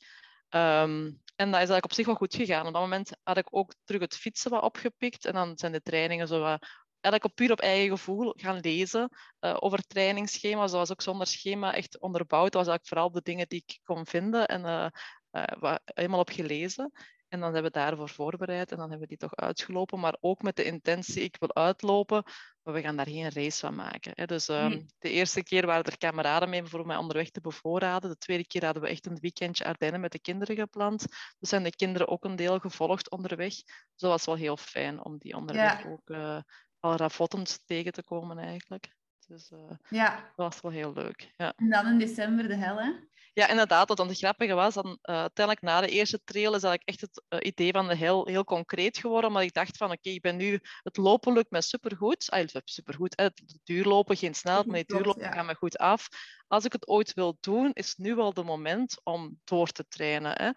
[0.49, 2.67] Um, en dat is eigenlijk op zich wel goed gegaan.
[2.67, 5.25] Op dat moment had ik ook terug het fietsen wat opgepikt.
[5.25, 6.67] En dan zijn de trainingen zo wat
[7.01, 10.71] eigenlijk puur op eigen gevoel gaan lezen uh, over trainingsschema's.
[10.71, 12.51] Dat was ook zonder schema echt onderbouwd.
[12.51, 16.91] Dat was eigenlijk vooral de dingen die ik kon vinden en uh, helemaal op gelezen.
[17.31, 19.99] En dan hebben we daarvoor voorbereid en dan hebben we die toch uitgelopen.
[19.99, 22.23] Maar ook met de intentie, ik wil uitlopen,
[22.63, 24.11] maar we gaan daar geen race van maken.
[24.15, 24.25] Hè.
[24.25, 28.09] Dus um, de eerste keer waren er kameraden mee voor mij onderweg te bevoorraden.
[28.09, 31.05] De tweede keer hadden we echt een weekendje Ardennen met de kinderen gepland.
[31.39, 33.53] Dus zijn de kinderen ook een deel gevolgd onderweg.
[33.53, 33.65] Dus
[33.95, 36.41] dat was wel heel fijn om die onderweg ook uh,
[36.79, 38.95] al ravottend tegen te komen eigenlijk.
[39.31, 40.15] Dus uh, ja.
[40.35, 41.33] dat was wel heel leuk.
[41.37, 41.53] Ja.
[41.55, 42.91] En dan in december de hel, hè?
[43.33, 43.87] Ja, inderdaad.
[43.87, 47.01] Wat dan het grappige was, dan, uh, uiteindelijk na de eerste trail is eigenlijk echt
[47.01, 49.31] het uh, idee van de hel heel concreet geworden.
[49.31, 50.59] Maar ik dacht van, oké, ik ben nu...
[50.83, 52.29] Het lopen lukt me supergoed.
[52.29, 53.13] Ah, supergoed.
[53.17, 53.23] Hè?
[53.23, 55.31] Het duurlopen, geen snelheid, maar het duurlopen ja.
[55.31, 56.07] gaat me goed af.
[56.47, 60.33] Als ik het ooit wil doen, is nu wel de moment om door te trainen.
[60.41, 60.51] Hè?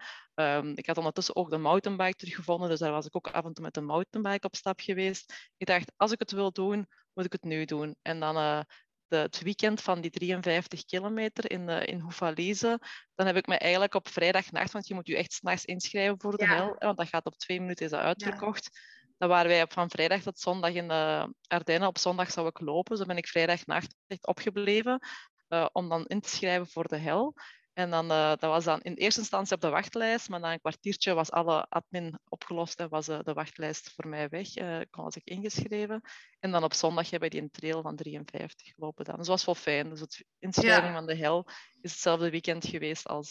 [0.56, 3.52] Um, ik had ondertussen ook de mountainbike teruggevonden, dus daar was ik ook af en
[3.52, 5.50] toe met de mountainbike op stap geweest.
[5.56, 7.96] Ik dacht, als ik het wil doen, moet ik het nu doen.
[8.02, 8.60] En dan uh,
[9.06, 12.80] de, het weekend van die 53 kilometer in, uh, in Hoefalize,
[13.14, 16.36] dan heb ik me eigenlijk op vrijdagnacht, want je moet je echt s'nachts inschrijven voor
[16.36, 16.54] de ja.
[16.54, 18.68] hel, want dat gaat op twee minuten is dat uitverkocht.
[18.72, 18.80] Ja.
[19.18, 21.88] Dan waren wij van vrijdag tot zondag in de Ardennen.
[21.88, 22.96] Op zondag zou ik lopen.
[22.96, 25.06] Zo ben ik vrijdagnacht echt opgebleven
[25.48, 27.34] uh, om dan in te schrijven voor de hel.
[27.74, 30.60] En dan, uh, dat was dan in eerste instantie op de wachtlijst, maar na een
[30.60, 34.56] kwartiertje was alle admin opgelost en was uh, de wachtlijst voor mij weg.
[34.56, 36.00] Uh, was ik ingeschreven.
[36.40, 39.16] En dan op zondag hebben we die een trail van 53 gelopen dan.
[39.16, 39.90] Dus dat was wel fijn.
[39.90, 40.94] Dus het inschrijving ja.
[40.94, 41.46] van de hel
[41.80, 43.30] is hetzelfde weekend geweest als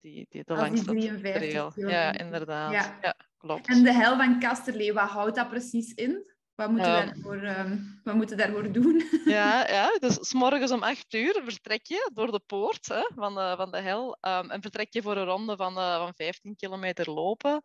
[0.00, 1.90] die, die, de als langste die 53 trail.
[1.90, 2.72] Ja, inderdaad.
[2.72, 2.98] Ja.
[3.02, 3.16] ja.
[3.36, 3.68] klopt.
[3.68, 6.31] En de hel van Kasterlee, wat houdt dat precies in?
[6.54, 9.02] Wat moeten, we daarvoor, um, wat moeten daarvoor doen?
[9.24, 13.34] Ja, ja, dus s morgens om acht uur vertrek je door de poort hè, van,
[13.34, 16.56] de, van de hel um, en vertrek je voor een ronde van, uh, van 15
[16.56, 17.62] kilometer lopen.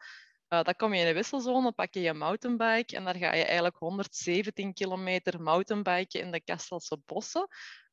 [0.50, 3.43] Uh, dan kom je in de wisselzone, pak je je mountainbike en daar ga je
[3.43, 7.47] eigenlijk 117 kilometer mountainbiken in de Kastelse bossen.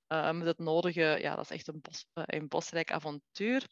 [0.09, 3.67] Uh, met het nodige, ja, dat is echt een, bos, een bosrijk avontuur.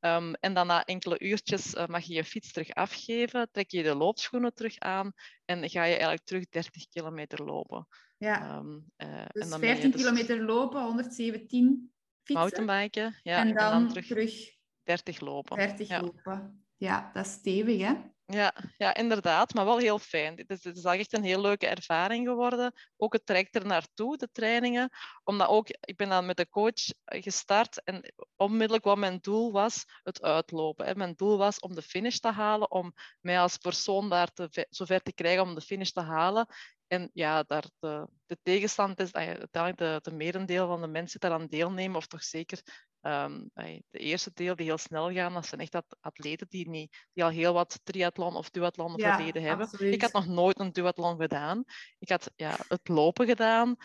[0.00, 3.82] Um, en dan na enkele uurtjes uh, mag je je fiets terug afgeven, trek je
[3.82, 5.12] de loopschoenen terug aan
[5.44, 7.86] en ga je eigenlijk terug 30 kilometer lopen.
[8.16, 12.48] Ja, um, uh, dus en dan 15 dus kilometer lopen, 117 fietsen.
[12.48, 13.38] Mountainbiken, ja.
[13.38, 15.56] En dan, en dan terug, terug, 30 lopen.
[15.56, 16.00] 30 ja.
[16.00, 16.66] lopen.
[16.76, 17.94] Ja, dat is stevig, hè?
[18.28, 20.36] Ja, ja, inderdaad, maar wel heel fijn.
[20.36, 22.72] Het is, het is echt een heel leuke ervaring geworden.
[22.96, 24.90] Ook het trekt er naartoe, de trainingen.
[25.24, 29.84] Omdat ook, ik ben dan met de coach gestart en onmiddellijk wat mijn doel was,
[30.02, 30.98] het uitlopen.
[30.98, 35.02] Mijn doel was om de finish te halen, om mij als persoon daar te, zover
[35.02, 36.46] te krijgen om de finish te halen.
[36.86, 41.46] En ja, daar de, de tegenstand is, uiteindelijk de, de merendeel van de mensen daaraan
[41.46, 42.60] deelnemen, of toch zeker
[43.02, 43.50] Um,
[43.90, 47.30] de eerste deel die heel snel gaan, dat zijn echt atleten die, niet, die al
[47.30, 49.66] heel wat triathlon of duathlon ja, verleden hebben.
[49.66, 49.94] Absoluut.
[49.94, 51.64] Ik had nog nooit een duathlon gedaan.
[51.98, 53.76] Ik had ja, het lopen gedaan.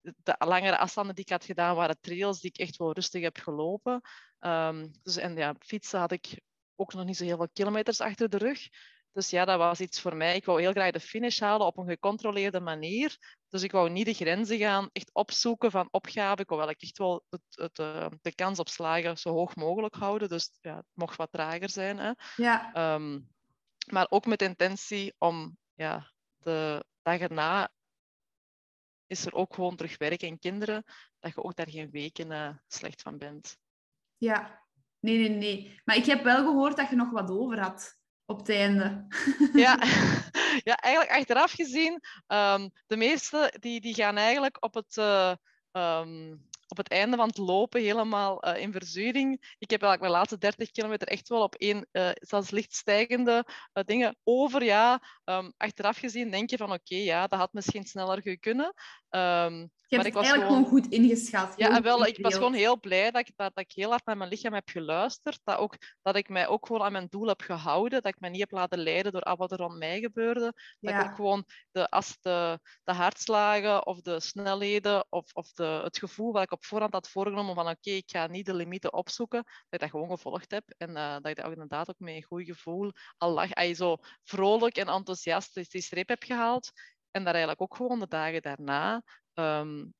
[0.00, 3.38] De langere afstanden die ik had gedaan waren trails die ik echt wel rustig heb
[3.38, 4.00] gelopen.
[4.40, 6.40] Um, dus, en ja, fietsen had ik
[6.76, 8.68] ook nog niet zo heel veel kilometers achter de rug.
[9.12, 10.36] Dus ja, dat was iets voor mij.
[10.36, 13.36] Ik wou heel graag de finish halen op een gecontroleerde manier.
[13.48, 16.42] Dus ik wou niet de grenzen gaan echt opzoeken van opgave.
[16.42, 19.94] Ik wou wel echt wel het, het, uh, de kans op slagen zo hoog mogelijk
[19.94, 20.28] houden.
[20.28, 21.98] Dus ja, het mocht wat trager zijn.
[21.98, 22.12] Hè.
[22.36, 22.94] Ja.
[22.94, 23.28] Um,
[23.90, 27.70] maar ook met intentie om ja, de dag erna
[29.06, 30.84] is er ook gewoon terug werk en kinderen,
[31.18, 33.56] dat je ook daar geen weken uh, slecht van bent.
[34.16, 34.64] Ja,
[35.00, 35.80] nee, nee, nee.
[35.84, 37.99] Maar ik heb wel gehoord dat je nog wat over had
[38.30, 39.06] op het einde.
[39.52, 39.78] Ja,
[40.70, 41.92] ja eigenlijk achteraf gezien,
[42.26, 45.34] um, de meeste die, die gaan eigenlijk op het, uh,
[45.72, 49.54] um, op het einde van het lopen helemaal uh, in verzuring.
[49.58, 53.44] Ik heb eigenlijk mijn laatste 30 kilometer echt wel op één, uh, zelfs licht stijgende
[53.72, 54.64] dingen over.
[54.64, 58.74] Ja, um, achteraf gezien denk je van oké, okay, ja, dat had misschien sneller kunnen.
[59.90, 61.52] Je hebt het eigenlijk gewoon, goed ingeschat.
[61.56, 64.16] Ja, wel, ik was gewoon heel blij dat ik, dat, dat ik heel hard naar
[64.16, 65.40] mijn lichaam heb geluisterd.
[65.44, 68.02] Dat, ook, dat ik mij ook gewoon aan mijn doel heb gehouden.
[68.02, 70.52] Dat ik mij niet heb laten leiden door al wat er rond mij gebeurde.
[70.80, 75.80] Dat ik ook gewoon de, als de, de hartslagen of de snelheden of, of de,
[75.84, 78.54] het gevoel wat ik op voorhand had voorgenomen van oké, okay, ik ga niet de
[78.54, 80.64] limieten opzoeken, dat ik dat gewoon gevolgd heb.
[80.76, 83.72] En uh, dat ik dat ook inderdaad ook met een goed gevoel al lag, je
[83.72, 86.72] zo vrolijk en enthousiast die streep heb gehaald.
[87.10, 89.02] En daar eigenlijk ook gewoon de dagen daarna
[89.34, 89.94] Um,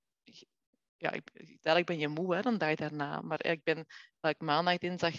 [0.96, 3.20] ja, ik, eigenlijk ben je moe hè, dan dag daarna.
[3.20, 3.86] Maar ik ben
[4.38, 5.14] maandag, dinsdag,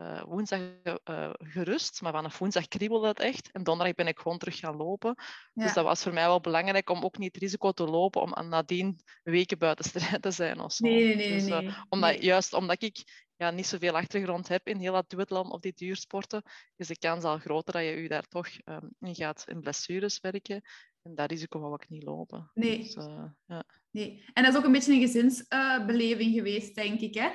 [0.00, 0.60] uh, woensdag
[1.04, 2.00] uh, gerust.
[2.02, 3.50] Maar vanaf woensdag kriebelde het echt.
[3.50, 5.14] En donderdag ben ik gewoon terug gaan lopen.
[5.52, 5.64] Ja.
[5.64, 8.48] Dus dat was voor mij wel belangrijk om ook niet het risico te lopen om
[8.48, 10.86] nadien weken buiten strijd te zijn of zo.
[10.86, 11.74] Nee, nee, dus, uh, nee.
[11.88, 12.22] Omdat, nee.
[12.22, 16.42] Juist omdat ik ja, niet zoveel achtergrond heb in heel dat duathlon of die duursporten,
[16.76, 20.20] is de kans al groter dat je je daar toch um, in gaat in blessures
[20.20, 20.62] werken.
[21.02, 22.50] En dat risico wou ik niet lopen.
[22.54, 22.78] Nee.
[22.78, 23.64] Dus, uh, ja.
[23.90, 24.24] nee.
[24.32, 27.28] En dat is ook een beetje een gezinsbeleving geweest, denk ik, hè?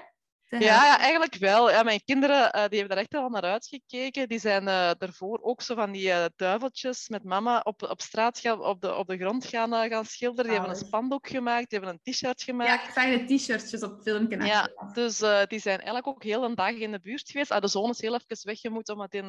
[0.59, 1.71] Ja, ja, eigenlijk wel.
[1.71, 4.27] Ja, mijn kinderen eh, die hebben daar echt wel naar uitgekeken.
[4.27, 8.39] Die zijn eh daarvoor ook zo van die eh, duiveltjes met mama op, op straat
[8.39, 10.51] gaan, op de, op de grond gaan, gaan schilderen.
[10.51, 12.69] Die hebben een spandoek gemaakt, die hebben een t-shirt gemaakt.
[12.69, 14.45] Ja, ik zag de t-shirtjes op het filmpje.
[14.45, 17.51] Ja, dus die zijn eigenlijk ook heel een dag in de buurt geweest.
[17.51, 19.23] Ah, de zoon is heel even weggemoet omdat hij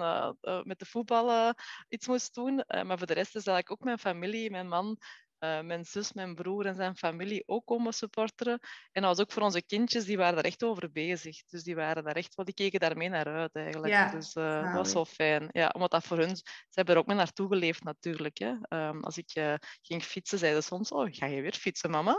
[0.62, 1.55] met de voetbal
[1.89, 2.65] iets moest doen.
[2.67, 4.99] Maar voor de rest is eigenlijk ook mijn familie, mijn man,
[5.38, 8.59] eh, mijn zus, mijn broer en zijn familie ook komen supporteren.
[8.92, 11.37] En dat was ook voor onze kindjes, die waren daar echt over bezig.
[11.46, 13.92] Dus die waren daar echt wel, die keken daarmee naar uit eigenlijk.
[13.92, 15.49] Ja, dus eh, dat was wel fijn.
[15.53, 18.38] Ja, omdat dat voor hun, ze hebben er ook mee naartoe geleefd natuurlijk.
[18.38, 18.53] Hè.
[18.62, 22.18] Ehm, als ik eh, ging fietsen, zeiden ze soms, oh, ga je weer fietsen, mama?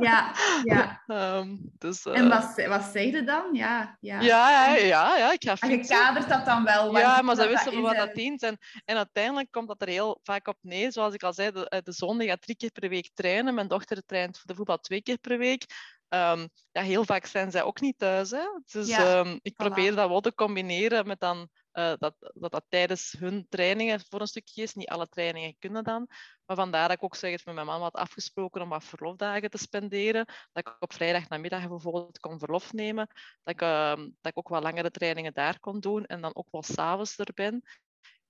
[0.00, 0.34] Ja,
[0.64, 1.02] ja.
[1.06, 3.48] Ehm, dus, En wat, ze- wat zeg je dan?
[3.52, 4.20] Ja, ja.
[4.20, 5.96] ja, ja, ja, ja, ik ga Maar je fietsen.
[5.96, 6.98] kadert dat dan wel.
[6.98, 8.42] Ja, je maar ze wisten is wat en- dat dient.
[8.42, 10.92] En, en uiteindelijk komt dat er heel vaak op neer.
[10.92, 13.54] Zoals ik al zei, de, de zoon die gaat drie keer per week trainen.
[13.54, 15.64] Mijn dochter traint voor de voetbal twee keer per week.
[16.08, 18.30] Ehm, ja, heel vaak zijn zij ook niet thuis.
[18.30, 18.44] Hè?
[18.64, 22.64] Dus Ja, ehm, ik probeer dat wel te combineren met dan, eh, dat, dat dat
[22.68, 24.74] tijdens hun trainingen voor een stukje is.
[24.74, 26.06] Niet alle trainingen kunnen dan.
[26.46, 29.50] Maar vandaar dat ik ook zeg, het met mijn man had afgesproken om wat verlofdagen
[29.50, 30.24] te spenderen.
[30.52, 33.06] Dat ik op vrijdag namiddag bijvoorbeeld kon verlof nemen.
[33.42, 36.04] Dat ik, ehm, dat ik ook wat langere trainingen daar kon doen.
[36.06, 37.62] En dan ook wel s'avonds er ben.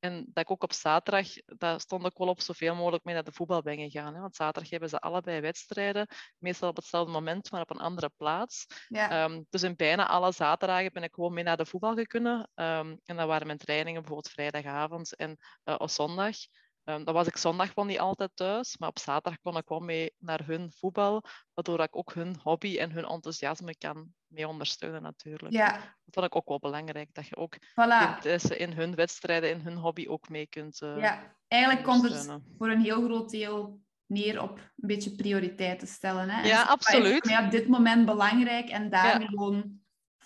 [0.00, 3.24] En dat ik ook op zaterdag, daar stond ik wel op zoveel mogelijk mee naar
[3.24, 4.14] de voetbal ben gegaan.
[4.14, 4.20] Hè?
[4.20, 6.06] Want zaterdag hebben ze allebei wedstrijden,
[6.38, 8.66] meestal op hetzelfde moment, maar op een andere plaats.
[8.88, 12.50] Ja, Ehm, dus in bijna alle zaterdagen ben ik gewoon mee naar de voetbal kunnen.
[12.54, 16.36] Ehm, en dat waren mijn trainingen bijvoorbeeld vrijdagavond en eh, op zondag.
[16.84, 19.80] Ehm, dan was ik zondag wel niet altijd thuis, maar op zaterdag kon ik wel
[19.80, 25.02] mee naar hun voetbal, waardoor ik ook hun hobby en hun enthousiasme kan mee ondersteunen
[25.02, 25.52] natuurlijk.
[25.54, 28.56] ja, Dat vond ik ook wel belangrijk, dat je ook voilà.
[28.56, 32.68] in hun wedstrijden, in hun hobby ook mee kunt eh, Ja, eigenlijk komt het voor
[32.68, 36.30] een heel groot deel neer op een beetje prioriteiten stellen.
[36.30, 36.42] Hè?
[36.42, 37.24] Ja, is absoluut.
[37.24, 39.26] mij op dit moment belangrijk en daar Ja.
[39.26, 39.80] gewoon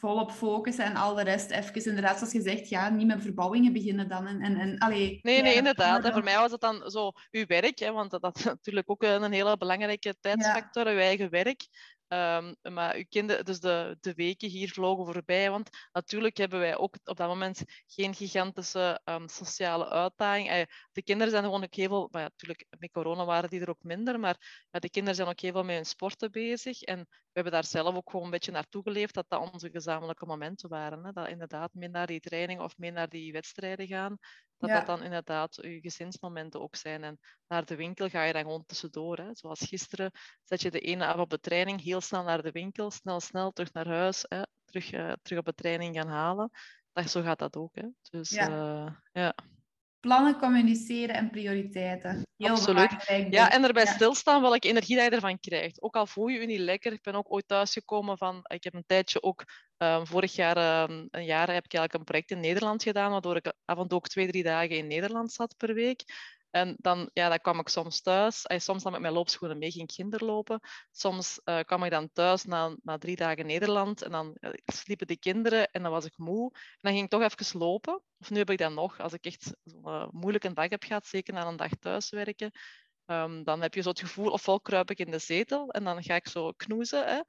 [0.04, 3.72] volop focussen en al de rest even, inderdaad, zoals je zegt, ja, niet met verbouwingen
[3.72, 4.26] beginnen dan.
[4.26, 6.04] En, en, en, allee, Nee, nee, inderdaad.
[6.04, 8.90] En voor mij was het dan zo uw werk, hè, want dat, dat is natuurlijk
[8.90, 11.66] ook een hele belangrijke tijdsfactor, uw eigen werk.
[12.08, 16.76] Ehm, maar uw kinderen, dus de, de weken hier vlogen voorbij, want natuurlijk hebben wij
[16.76, 20.68] ook op dat moment geen gigantische ehm, sociale uitdaging.
[20.92, 23.82] De kinderen zijn gewoon ook heel veel, maar natuurlijk met corona waren die er ook
[23.82, 26.82] minder, maar de kinderen zijn ook heel veel met hun sporten bezig.
[26.82, 30.26] En we hebben daar zelf ook gewoon een beetje naartoe geleefd dat dat onze gezamenlijke
[30.26, 31.04] momenten waren.
[31.04, 31.12] Hè?
[31.12, 34.16] Dat inderdaad mee naar die training of mee naar die wedstrijden gaan.
[34.56, 34.76] Dat Ja.
[34.76, 37.04] dat dan inderdaad uw gezinsmomenten ook zijn.
[37.04, 39.16] En naar de winkel ga je dan gewoon tussendoor.
[39.16, 39.28] Hè.
[39.34, 40.10] Zoals gisteren
[40.42, 43.50] zet je de ene af op de training, heel snel naar de winkel, snel, snel
[43.52, 44.42] terug naar huis, hè.
[44.64, 46.50] Terug, eh, terug op de training gaan halen.
[46.92, 47.74] Dat, zo gaat dat ook.
[47.74, 47.88] Hè.
[48.10, 49.02] Dus Ja.
[49.12, 49.34] ja.
[50.04, 52.22] Plannen, communiceren en prioriteiten.
[52.36, 52.88] Heel Absoluut.
[52.88, 53.32] belangrijk.
[53.32, 53.92] Ja, en erbij Ja.
[53.92, 55.82] stilstaan welke energie dat je ervan krijgt.
[55.82, 56.92] Ook al voel je je niet lekker.
[56.92, 58.40] Ik ben ook ooit thuisgekomen van...
[58.42, 59.44] Ik heb een tijdje ook...
[59.76, 63.36] ehm, vorig jaar, ehm, een jaar, heb ik eigenlijk een project in Nederland gedaan, waardoor
[63.36, 66.02] ik af en toe ook twee, drie dagen in Nederland zat per week.
[66.54, 68.42] En dan, ja, dan kwam ik soms thuis.
[68.46, 70.60] Eh, soms dan met mijn loopschoenen mee ging ik kinderlopen.
[70.90, 74.02] Soms eh, kwam ik dan thuis na, na drie dagen Nederland.
[74.02, 76.50] En dan sliepen de kinderen en dan was ik moe.
[76.52, 78.02] En dan ging ik toch even lopen.
[78.18, 79.00] Of nu heb ik dat nog.
[79.00, 82.50] Als ik echt zo'n eh, moeilijke dag heb gehad, zeker na een dag thuiswerken,
[83.06, 86.02] Ehm, dan heb je zo het gevoel, ofwel kruip ik in de zetel en dan
[86.02, 87.06] ga ik zo knoezen.
[87.06, 87.20] Hè.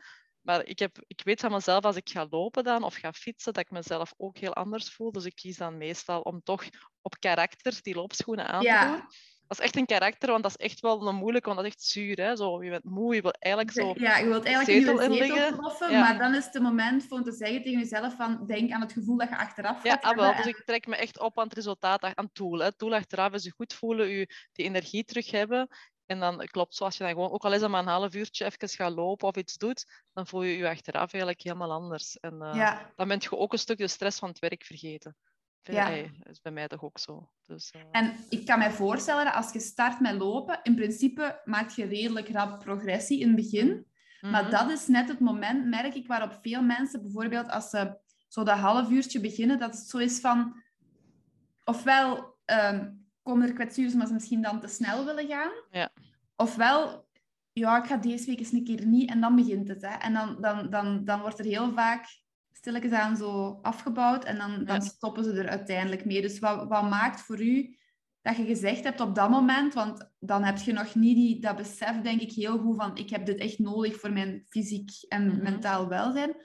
[0.46, 3.54] Maar ik, heb, ik weet van mezelf, als ik ga lopen dan of ga fietsen,
[3.54, 5.12] dat ik mezelf ook heel anders voel.
[5.12, 6.64] Dus ik kies dan meestal om toch
[7.02, 8.92] op karakter die loopschoenen aan te Ja.
[8.92, 9.04] doen.
[9.48, 11.74] Dat is echt een karakter, want dat is echt wel een moeilijke, want dat is
[11.76, 12.18] echt zuur.
[12.18, 12.36] Hè?
[12.36, 13.94] Zo, je bent moe, je wil eigenlijk zo...
[13.98, 15.58] Ja, je wilt eigenlijk zetel in je zetel inliggen.
[15.58, 16.00] ploffen, Ja.
[16.00, 18.94] maar dan is het het moment om te zeggen tegen jezelf van denk aan het
[18.94, 20.36] gevoel dat je achteraf Ja, gaat ah, wel.
[20.36, 22.60] Dus ik trek me echt op aan het resultaat, aan het doel.
[22.60, 22.66] Hè.
[22.66, 25.68] Het doel achteraf is je goed voelen, je die energie terug hebben.
[26.06, 28.70] En dan klopt, zoals je dan gewoon, ook al is maar een half uurtje even
[28.70, 32.20] gaat lopen of iets doet, dan voel je je achteraf eigenlijk helemaal anders.
[32.20, 35.16] En eh, Ja, dan ben je ook een stuk de stress van het werk vergeten.
[35.62, 35.90] Ja.
[35.90, 37.30] Dat is bij mij toch ook zo.
[37.46, 41.42] Dus, eh, en ik kan me voorstellen dat als je start met lopen, in principe
[41.44, 43.88] maak je redelijk rap progressie in het begin.
[44.22, 44.52] Maar mhm.
[44.52, 48.58] dat is net het moment, merk ik, waarop veel mensen bijvoorbeeld als ze zo dat
[48.58, 50.64] half uurtje beginnen, dat het zo is van...
[51.64, 52.92] Ofwel ehm,
[53.26, 55.52] komen er kwetsures omdat ze misschien dan te snel willen gaan.
[55.72, 55.90] Ja.
[56.36, 57.08] Ofwel,
[57.54, 59.82] ja, ik ga deze week eens een keer niet en dan begint het.
[59.82, 59.88] Hè.
[59.98, 62.06] En dan, dan, dan, dan wordt er heel vaak
[62.52, 64.80] stilletjes aan zo afgebouwd en dan, dan Ja.
[64.82, 66.22] stoppen ze er uiteindelijk mee.
[66.22, 67.78] Dus wat, wat maakt voor u
[68.22, 71.56] dat je gezegd hebt op dat moment, want dan heb je nog niet die, dat
[71.56, 75.26] besef, denk ik, heel goed van ik heb dit echt nodig voor mijn fysiek en
[75.28, 75.44] Mhm.
[75.44, 76.36] mentaal welzijn.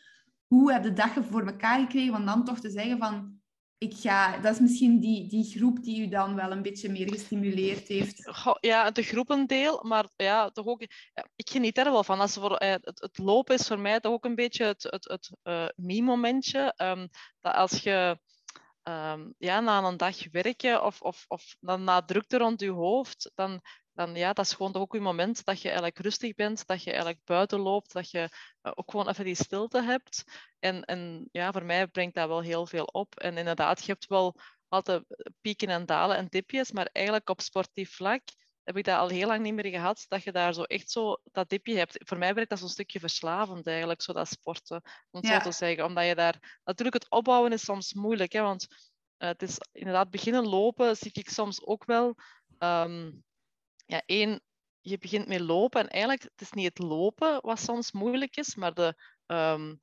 [0.47, 3.40] Hoe heb je dat voor elkaar gekregen om dan toch te zeggen van
[3.81, 7.09] ik ga, dat is misschien die, die groep die u dan wel een beetje meer
[7.09, 8.31] gestimuleerd heeft.
[8.61, 10.83] Ja, de groependeel, maar ja, toch ook,
[11.37, 12.21] ik geniet er wel van.
[12.21, 15.09] Als voor, eh, het, het, lopen is voor mij toch ook een beetje het, het,
[15.09, 16.75] het uh, me-momentje.
[16.77, 17.09] Um,
[17.41, 18.19] dat als je
[18.83, 23.61] um, ja, na een dag werken of, of, of na drukte rond je hoofd, dan,
[24.01, 26.83] dan ja, dat is gewoon toch ook een moment dat je eigenlijk rustig bent, dat
[26.83, 28.29] je eigenlijk buiten loopt, dat je
[28.63, 30.25] uh, ook gewoon even die stilte hebt.
[30.59, 33.19] En, en ja, voor mij brengt dat wel heel veel op.
[33.19, 34.37] En inderdaad, je hebt wel
[34.69, 35.03] altijd
[35.41, 38.23] pieken en dalen en dipjes, maar eigenlijk op sportief vlak
[38.63, 41.21] heb ik dat al heel lang niet meer gehad, dat je daar zo echt zo
[41.33, 41.97] dat dipje hebt.
[41.99, 45.53] Voor mij werkt dat zo'n stukje verslavend eigenlijk, zo dat sporten, om het zo te
[45.53, 45.85] zeggen.
[45.85, 46.61] Omdat je daar...
[46.65, 51.11] Natuurlijk, het opbouwen is soms moeilijk, hè, want uh, het is inderdaad beginnen lopen, zie
[51.13, 52.15] ik soms ook wel...
[52.59, 53.23] Um,
[53.91, 54.41] ja, één,
[54.81, 58.55] je begint met lopen en eigenlijk het is niet het lopen wat soms moeilijk is,
[58.55, 58.95] maar de,
[59.27, 59.79] um,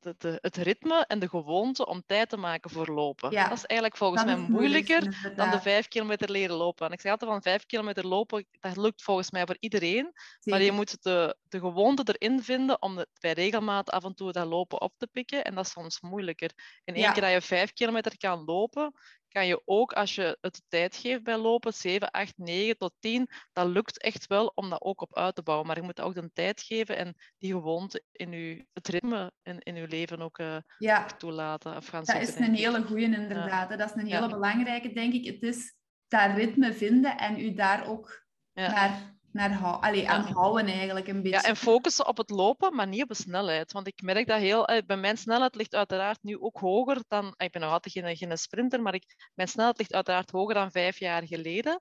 [0.00, 3.30] de, de, het ritme en de gewoonte om tijd te maken voor lopen.
[3.30, 6.86] Ja, dat is eigenlijk volgens mij moeilijker dan de vijf kilometer leren lopen.
[6.86, 10.12] En ik zeg altijd van vijf kilometer lopen, dat lukt volgens mij voor iedereen.
[10.44, 14.46] Maar je moet de, de gewoonte erin vinden om bij regelmaat af en toe dat
[14.46, 15.44] lopen op te pikken.
[15.44, 16.50] En dat is soms moeilijker.
[16.84, 18.92] In één keer dat je vijf kilometer kan lopen,
[19.36, 23.28] kan je ook als je het tijd geeft bij lopen, 7, 8, 9 tot 10,
[23.52, 25.66] dat lukt echt wel om dat ook op uit te bouwen.
[25.66, 29.58] Maar je moet ook de tijd geven en die gewoonte in je, het ritme in,
[29.58, 31.06] in je leven ook, uh, ja.
[31.06, 31.76] toelaten.
[31.76, 33.68] Of gaan dat is een hele goede inderdaad.
[33.68, 35.24] Dat is een hele belangrijke, denk ik.
[35.24, 35.74] Het is
[36.08, 41.38] dat ritme vinden en u daar ook naar naar allee, aan houden eigenlijk een beetje.
[41.38, 43.72] Ja, en focussen op het lopen, maar niet op de snelheid.
[43.72, 44.66] Want ik merk dat heel...
[44.66, 47.34] Eh, bij mijn snelheid ligt uiteraard nu ook hoger dan...
[47.36, 50.70] Ik ben nog altijd geen, geen sprinter, maar ik, mijn snelheid ligt uiteraard hoger dan
[50.70, 51.80] vijf jaar geleden.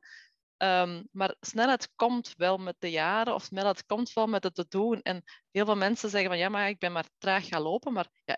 [0.57, 4.65] Um, maar snelheid komt wel met de jaren, of snelheid komt wel met het te
[4.69, 5.01] doen.
[5.01, 7.93] En heel veel mensen zeggen van ja, maar ik ben maar traag gaan lopen.
[7.93, 8.37] Maar ja,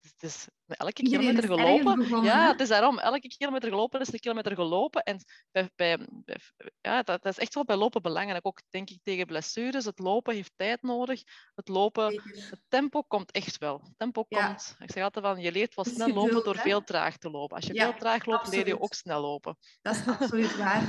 [0.00, 2.22] het is elke kilometer gelopen.
[2.24, 2.98] ja, het is daarom.
[2.98, 5.02] Elke kilometer gelopen is een kilometer gelopen.
[5.02, 5.98] En bij, bij,
[6.80, 8.46] ja, dat, dat, is echt wel bij lopen belangrijk.
[8.46, 9.84] Ook denk ik tegen blessures.
[9.84, 11.22] Het lopen heeft tijd nodig.
[11.54, 13.80] Het lopen, het tempo komt echt wel.
[13.82, 14.76] Het tempo komt.
[14.78, 17.56] Ik zeg altijd van, je leert wel snel lopen door veel traag te lopen.
[17.56, 19.56] Als je veel traag loopt, leer je ook snel lopen.
[19.82, 20.82] Dat is absoluut waar,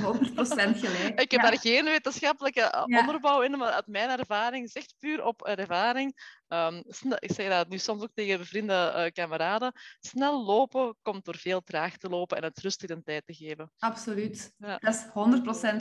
[0.78, 1.20] gelijk.
[1.20, 5.42] ik heb daar geen wetenschappelijke eh, onderbouw in, maar uit mijn ervaring, zegt puur op
[5.42, 6.36] ervaring.
[6.48, 6.82] Um,
[7.18, 9.67] ik zeg dat nu soms ook tegen vrienden, uh, kameraden
[10.00, 13.72] Snel lopen komt door veel traag te lopen en het rustig een tijd te geven.
[13.78, 14.54] Absoluut.
[14.58, 15.04] Dat is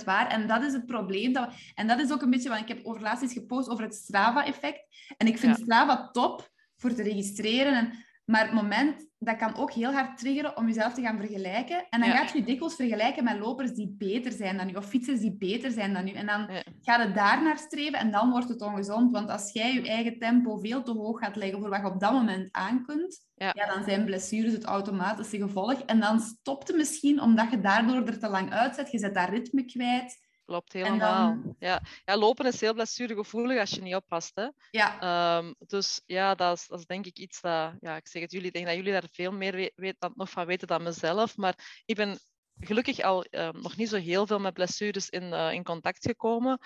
[0.02, 0.28] 100% waar.
[0.28, 1.34] En dat is het probleem.
[1.34, 1.72] Dat we...
[1.74, 4.86] En dat is ook een beetje wat ik heb over laatst gepost over het Strava-effect.
[5.18, 7.74] En ik vind Strava top voor te registreren.
[7.74, 11.86] En maar het moment, dat kan ook heel hard triggeren om jezelf te gaan vergelijken.
[11.90, 15.20] En dan gaat je dikwijls vergelijken met lopers die beter zijn dan u, of fietsers
[15.20, 16.12] die beter zijn dan u.
[16.12, 16.64] En dan ja.
[16.82, 19.12] gaat het daar naar streven en dan wordt het ongezond.
[19.12, 22.00] Want als jij je eigen tempo veel te hoog gaat leggen voor wat je op
[22.00, 23.52] dat moment aan kunt, ja.
[23.54, 25.82] dan zijn blessures het automatische gevolg.
[25.82, 28.92] En dan stopt het misschien omdat je daardoor er te lang uitzet.
[28.92, 30.27] Je zet dat ritme kwijt.
[30.48, 31.38] Klopt, helemaal.
[31.60, 31.82] Ja.
[32.06, 34.36] ja, lopen is heel blessuregevoelig als je niet oppast.
[34.36, 34.48] Hè?
[34.72, 35.38] Ja.
[35.38, 37.74] Um, dus ja, dat is, dat is denk ik iets dat...
[37.80, 40.30] Ja, ik zeg het jullie, ik denk dat jullie daar veel meer weet, dan, nog
[40.30, 41.38] van weten dan mezelf.
[41.38, 42.20] Maar ik ben
[42.60, 46.60] gelukkig al um, nog niet zo heel veel met blessures in, uh, in contact gekomen.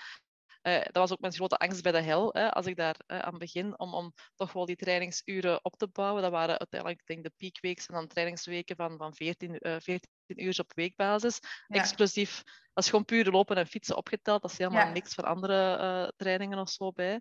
[0.62, 3.18] Uh, dat was ook mijn grote angst bij de hel, hè, als ik daar uh,
[3.18, 6.22] aan begin, om, om toch wel die trainingsuren op te bouwen.
[6.22, 10.08] Dat waren uiteindelijk, ik denk, de piekweeks en dan trainingsweken van, van 14, uh, 14
[10.26, 11.38] uur op weekbasis.
[11.66, 11.80] Ja.
[11.80, 14.42] Exclusief, dat is gewoon puur lopen en fietsen opgeteld.
[14.42, 14.92] Dat is helemaal ja.
[14.92, 17.20] niks van andere uh, trainingen of zo bij.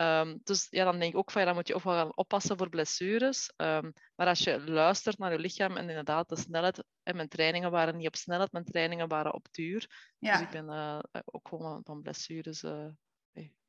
[0.00, 2.16] Um, dus ja, dan denk ik ook van ja, dan moet je ook wel gaan
[2.16, 3.52] oppassen voor blessures.
[3.56, 7.70] Um, maar als je luistert naar je lichaam en inderdaad de snelheid, en mijn trainingen
[7.70, 10.12] waren niet op snelheid, mijn trainingen waren op duur.
[10.18, 10.32] Ja.
[10.32, 12.86] Dus ik ben uh, ook gewoon van blessures uh,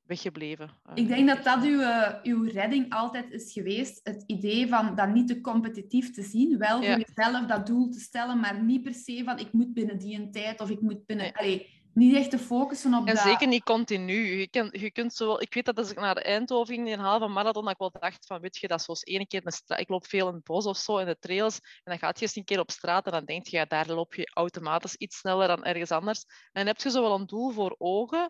[0.02, 0.70] weggebleven.
[0.94, 1.82] Ik denk dat dat uw,
[2.24, 4.00] uw redding altijd is geweest.
[4.04, 6.58] Het idee van dat niet te competitief te zien.
[6.58, 9.98] Wel voor jezelf dat doel te stellen, maar niet per se van ik moet binnen
[9.98, 11.26] die een tijd of ik moet binnen...
[11.26, 11.36] Nee.
[11.36, 13.24] Allee, niet echt te focussen op en dat.
[13.24, 14.40] zeker niet continu.
[14.40, 17.28] Je, kan, je kunt zo, ik weet dat als ik naar Eindhoven ging, een halve
[17.28, 19.80] marathon, dat ik wel dacht van, weet je, dat is zoals één keer een straat.
[19.80, 22.26] Ik loop veel in het bos of zo, in de trails, en dan gaat je
[22.26, 25.18] eens een keer op straat en dan denk je, ja, daar loop je automatisch iets
[25.18, 26.24] sneller dan ergens anders.
[26.28, 28.30] En dan heb je zo wel een doel voor ogen,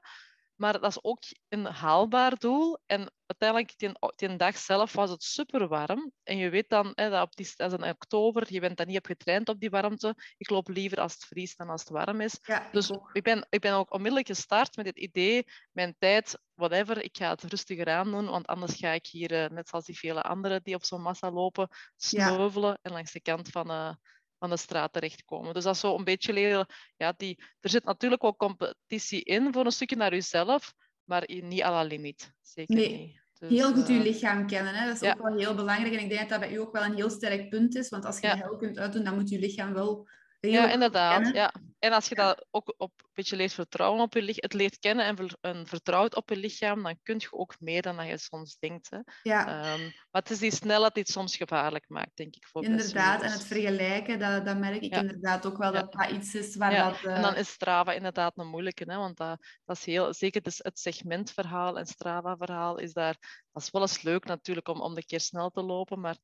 [0.58, 2.80] maar dat is ook een haalbaar doel.
[2.86, 6.12] En uiteindelijk, die, die dag zelf was het super warm.
[6.24, 8.88] En je weet dan, hè, dat op die, dat is in oktober, je bent dan
[8.88, 10.15] niet op getraind op die warmte.
[10.38, 12.39] Ik loop liever als het vriest dan als het warm is.
[12.41, 16.39] Ja, dus ik, ik, ben, ik ben ook onmiddellijk gestart met het idee, mijn tijd,
[16.54, 18.26] whatever, ik ga het rustiger aan doen.
[18.26, 21.32] Want anders ga ik hier, uh, net zoals die vele anderen die op zo'n massa
[21.32, 22.78] lopen, sneuvelen ja.
[22.82, 23.72] en langs de kant van...
[23.72, 23.93] Uh,
[24.39, 25.54] van de straat terechtkomen.
[25.54, 26.65] Dus dat is zo een beetje leren.
[26.97, 30.73] Ja, die, er zit natuurlijk wel competitie in voor een stukje naar jezelf,
[31.04, 32.32] maar niet à la limiet.
[32.41, 32.97] Zeker nee.
[32.97, 33.26] niet.
[33.39, 34.73] Dus, heel goed je eh, lichaam kennen.
[34.73, 34.86] Hè?
[34.86, 35.13] Dat is ja.
[35.13, 35.93] ook wel heel belangrijk.
[35.93, 37.89] En ik denk dat dat bij u ook wel een heel sterk punt is.
[37.89, 38.34] Want als je Ja.
[38.34, 40.08] de hel kunt uitdoen, dan moet je lichaam wel
[40.39, 41.13] Ja, inderdaad.
[41.21, 41.34] kennen.
[41.34, 41.54] Ja.
[41.80, 42.26] En als je Ja.
[42.27, 45.38] dat ook op een beetje leert vertrouwen op je lichaam, het leert kennen en, ver-
[45.42, 48.90] en vertrouwt op je lichaam, dan kun je ook meer dan dat je soms denkt.
[48.90, 48.98] Hè.
[49.21, 52.48] Ja, Ehm, maar het is die snelheid die het soms gevaarlijk maakt, denk ik.
[52.48, 53.21] Voor inderdaad.
[53.21, 55.00] En het vergelijken, dat, dat merk ik Ja.
[55.00, 55.71] inderdaad ook wel.
[55.71, 57.04] Dat dat iets is waar Ja, dat...
[57.04, 60.42] En dan eh, is Strava inderdaad een moeilijke, hè, want dat, dat is heel, zeker
[60.42, 64.94] dus het segmentverhaal en Strava-verhaal is daar, dat is wel eens leuk natuurlijk om, om
[64.96, 66.17] de keer snel te lopen, maar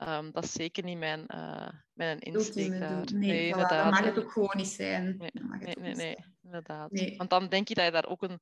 [0.00, 3.06] ehm, dat is zeker niet mijn, eh, mijn insteek daar.
[3.06, 3.18] doel.
[3.18, 5.16] Nee, voilà, dat mag het ook gewoon niet zijn.
[5.18, 6.90] Nee, Nee, nee, nee, inderdaad.
[6.90, 7.16] Nee.
[7.16, 8.40] Want dan denk je dat je daar ook een,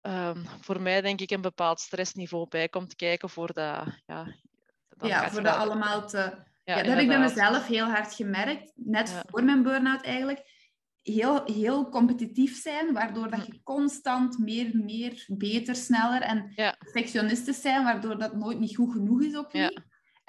[0.00, 4.34] ehm, voor mij denk ik, een bepaald stressniveau bij komt kijken voor dat, ja...
[4.98, 6.18] Ja, je voor dat allemaal te...
[6.64, 8.72] Ja, Ja, dat heb ik bij mezelf heel hard gemerkt.
[8.74, 9.22] Net Ja.
[9.26, 10.60] voor mijn burn-out eigenlijk.
[11.02, 16.72] Heel, heel competitief zijn, waardoor dat je constant meer, meer, beter, sneller en Hm.
[16.78, 19.70] Perfectionistisch zijn, waardoor dat nooit niet goed genoeg is ook Ja.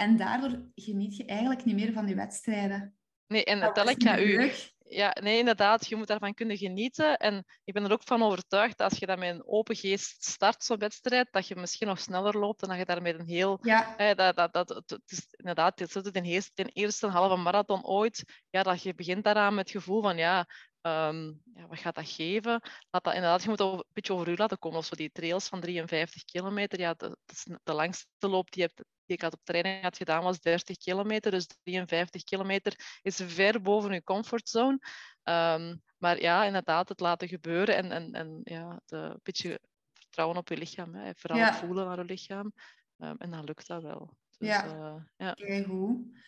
[0.03, 2.95] En daardoor geniet je eigenlijk niet meer van je wedstrijden.
[3.27, 4.51] Nee, en Dat tel ik niet u...
[4.85, 5.87] Ja, nee, inderdaad.
[5.87, 7.17] Je moet daarvan kunnen genieten.
[7.17, 10.23] En ik ben er ook van overtuigd dat als je dat met een open geest
[10.23, 13.27] start, zo'n wedstrijd, dat je misschien nog sneller loopt en dat je daar met een
[13.27, 13.59] heel...
[13.61, 17.85] Ja, dat, dat, dat, het, is inderdaad, het is ten eerste, ten eerste halve marathon
[17.85, 18.23] ooit.
[18.49, 20.47] Ja, dat je begint daaraan met het gevoel van, ja,
[20.83, 21.25] ehm,
[21.55, 22.61] ja, wat gaat dat geven?
[22.91, 24.77] Laat dat, inderdaad, je moet over, een beetje over u laten komen.
[24.77, 26.79] Of zo die trails van 53 kilometer.
[26.79, 28.75] Ja, de, dat is de langste loop die, hebt,
[29.05, 31.31] die ik had op training had gedaan was 30 kilometer.
[31.31, 34.79] Dus 53 kilometer is ver boven je comfortzone.
[35.23, 39.59] Ehm, maar ja, inderdaad, het laten gebeuren en, en, en ja, de, een beetje
[39.93, 40.95] vertrouwen op je lichaam.
[40.95, 41.11] Hè.
[41.15, 41.53] Vooral Ja.
[41.53, 42.53] voelen naar je lichaam.
[42.97, 44.17] Ehm, en dan lukt dat wel.
[44.37, 44.65] Dus, Ja.
[44.65, 45.35] eh, ja.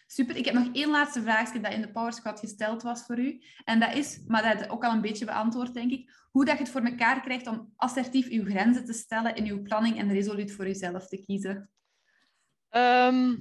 [0.07, 0.35] Super.
[0.35, 3.41] Ik heb nog één laatste vraagje dat in de Power Squad gesteld was voor u.
[3.63, 6.57] En dat is, maar dat je ook al een beetje beantwoord, denk ik, hoe dat
[6.57, 10.11] je het voor elkaar krijgt om assertief uw grenzen te stellen in uw planning en
[10.13, 11.69] resoluut voor uzelf te kiezen.
[12.69, 13.35] Ehm,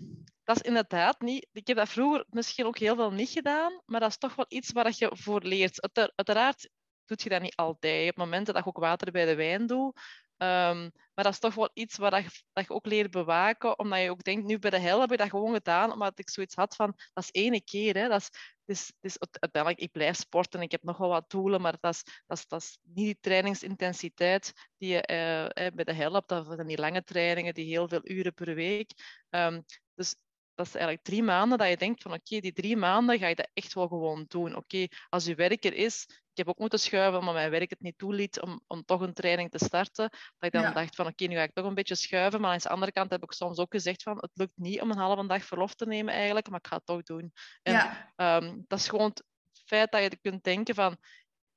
[0.44, 1.48] dat is inderdaad niet.
[1.52, 4.46] Ik heb dat vroeger misschien ook heel veel niet gedaan, maar dat is toch wel
[4.48, 5.82] iets waar je voor leert.
[5.82, 6.70] Uiter- Uiteraard
[7.04, 8.04] doet je dat niet altijd.
[8.04, 10.00] Hebt momenten dat je ook water bij de wijn doet.
[10.36, 14.00] Ehm, maar dat is toch wel iets waar je, dat je ook leert bewaken, omdat
[14.00, 16.54] je ook denkt, nu bij de hel heb ik dat gewoon gedaan, omdat ik zoiets
[16.54, 17.96] had van, dat is ene keer.
[17.96, 18.08] Hè.
[18.08, 18.30] Dat is,
[18.64, 22.02] het is, uiteindelijk, ik blijf sporten, ik heb nog wel wat doelen, maar dat is,
[22.26, 26.28] dat is, dat is niet die trainingsintensiteit die je eh, bij de hel hebt.
[26.28, 28.90] Dat zijn die lange trainingen, die heel veel uren per week.
[29.30, 29.60] Ehm,
[29.94, 30.14] dus
[30.54, 33.34] dat is eigenlijk drie maanden dat je denkt van oké, die drie maanden ga je
[33.34, 34.56] dat echt wel gewoon doen.
[34.56, 37.80] Oké, als je werk er is, ik heb ook moeten schuiven, omdat mijn werk het
[37.80, 40.08] niet toeliet om, om toch een training te starten.
[40.10, 40.72] Dat ik dan Ja.
[40.72, 42.40] dacht van oké, nu ga ik toch een beetje schuiven.
[42.40, 44.90] Maar aan de andere kant heb ik soms ook gezegd van het lukt niet om
[44.90, 47.32] een halve dag verlof te nemen eigenlijk, maar ik ga het toch doen.
[47.62, 49.24] En ja, Ehm, dat is gewoon het
[49.64, 50.96] feit dat je kunt denken van,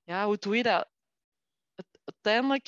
[0.04, 0.90] ja, hoe doe je dat?
[1.76, 2.66] Het, uiteindelijk,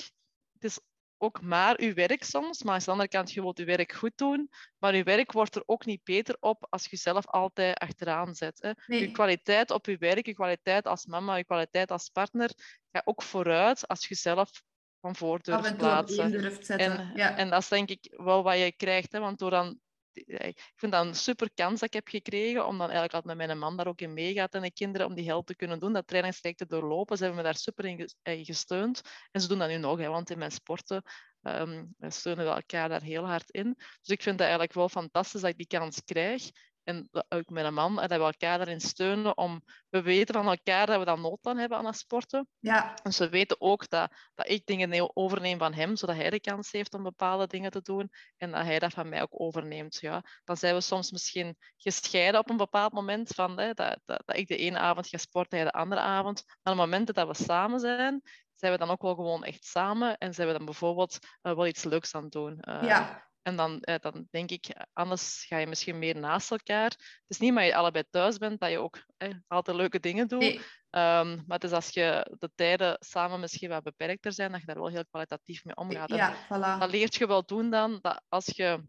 [0.53, 0.80] het is
[1.22, 4.17] ook maar uw werk soms, maar aan de andere kant, je wilt je werk goed
[4.17, 8.36] doen, maar je werk wordt er ook niet beter op als je zelf altijd achteraan
[8.36, 8.61] zet.
[8.61, 8.72] Hè.
[8.86, 8.99] Nee.
[8.99, 12.51] Je kwaliteit op je werk, je kwaliteit als mama, je kwaliteit als partner,
[12.91, 14.61] gaat ook vooruit als je zelf
[15.01, 16.32] van voor durft plaatsen.
[16.32, 16.97] durft zetten.
[16.97, 17.38] En, ja.
[17.38, 19.11] en dat is denk ik wel wat je krijgt.
[19.11, 19.20] Hè?
[19.20, 19.80] Want door dan,
[20.26, 23.47] ik vind dat een super kans dat ik heb gekregen, om dan eigenlijk altijd met
[23.47, 25.93] mijn man daar ook in meegaat en de kinderen, om die help te kunnen doen,
[25.93, 27.17] dat trainingstraject te doorlopen.
[27.17, 29.01] Ze hebben me daar super in eh, gesteund.
[29.32, 31.03] En ze doen dat nu nog, hè, want in mijn sporten
[31.41, 33.74] ehm steunen we elkaar daar heel hard in.
[33.78, 36.49] Dus ik vind dat eigenlijk wel fantastisch dat ik die kans krijg.
[36.90, 39.62] En dat ook met een man, en dat we elkaar daarin steunen om...
[39.90, 42.48] We weten van elkaar dat we dan nood aan hebben aan het sporten.
[42.60, 46.30] ja, En ze weten ook dat, dat ik dingen ne- overneem van hem, zodat hij
[46.30, 48.10] de kans heeft om bepaalde dingen te doen.
[48.38, 49.98] En dat hij dat van mij ook overneemt.
[50.00, 50.24] Ja.
[50.44, 53.30] Dan zijn we soms misschien gescheiden op een bepaald moment.
[53.30, 56.44] Van, hè, dat, dat, dat ik de ene avond ga sporten, hij de andere avond.
[56.46, 58.22] Maar op het moment dat we samen zijn,
[58.56, 60.18] zijn we dan ook wel gewoon echt samen.
[60.18, 62.60] En zijn we dan bijvoorbeeld eh, wel iets leuks aan het doen.
[62.60, 66.89] Eh, ja, En dan, eh, dan denk ik, anders ga je misschien meer naast elkaar.
[66.89, 70.28] Het is niet omdat je allebei thuis bent dat je ook eh, altijd leuke dingen
[70.28, 70.39] doet.
[70.39, 74.60] nee, Ehm, maar het is als je de tijden samen misschien wat beperkter zijn, dat
[74.60, 76.10] je daar wel heel kwalitatief mee omgaat.
[76.10, 76.80] Ja, voilà.
[76.80, 78.84] dat leert je wel doen dan, dat als je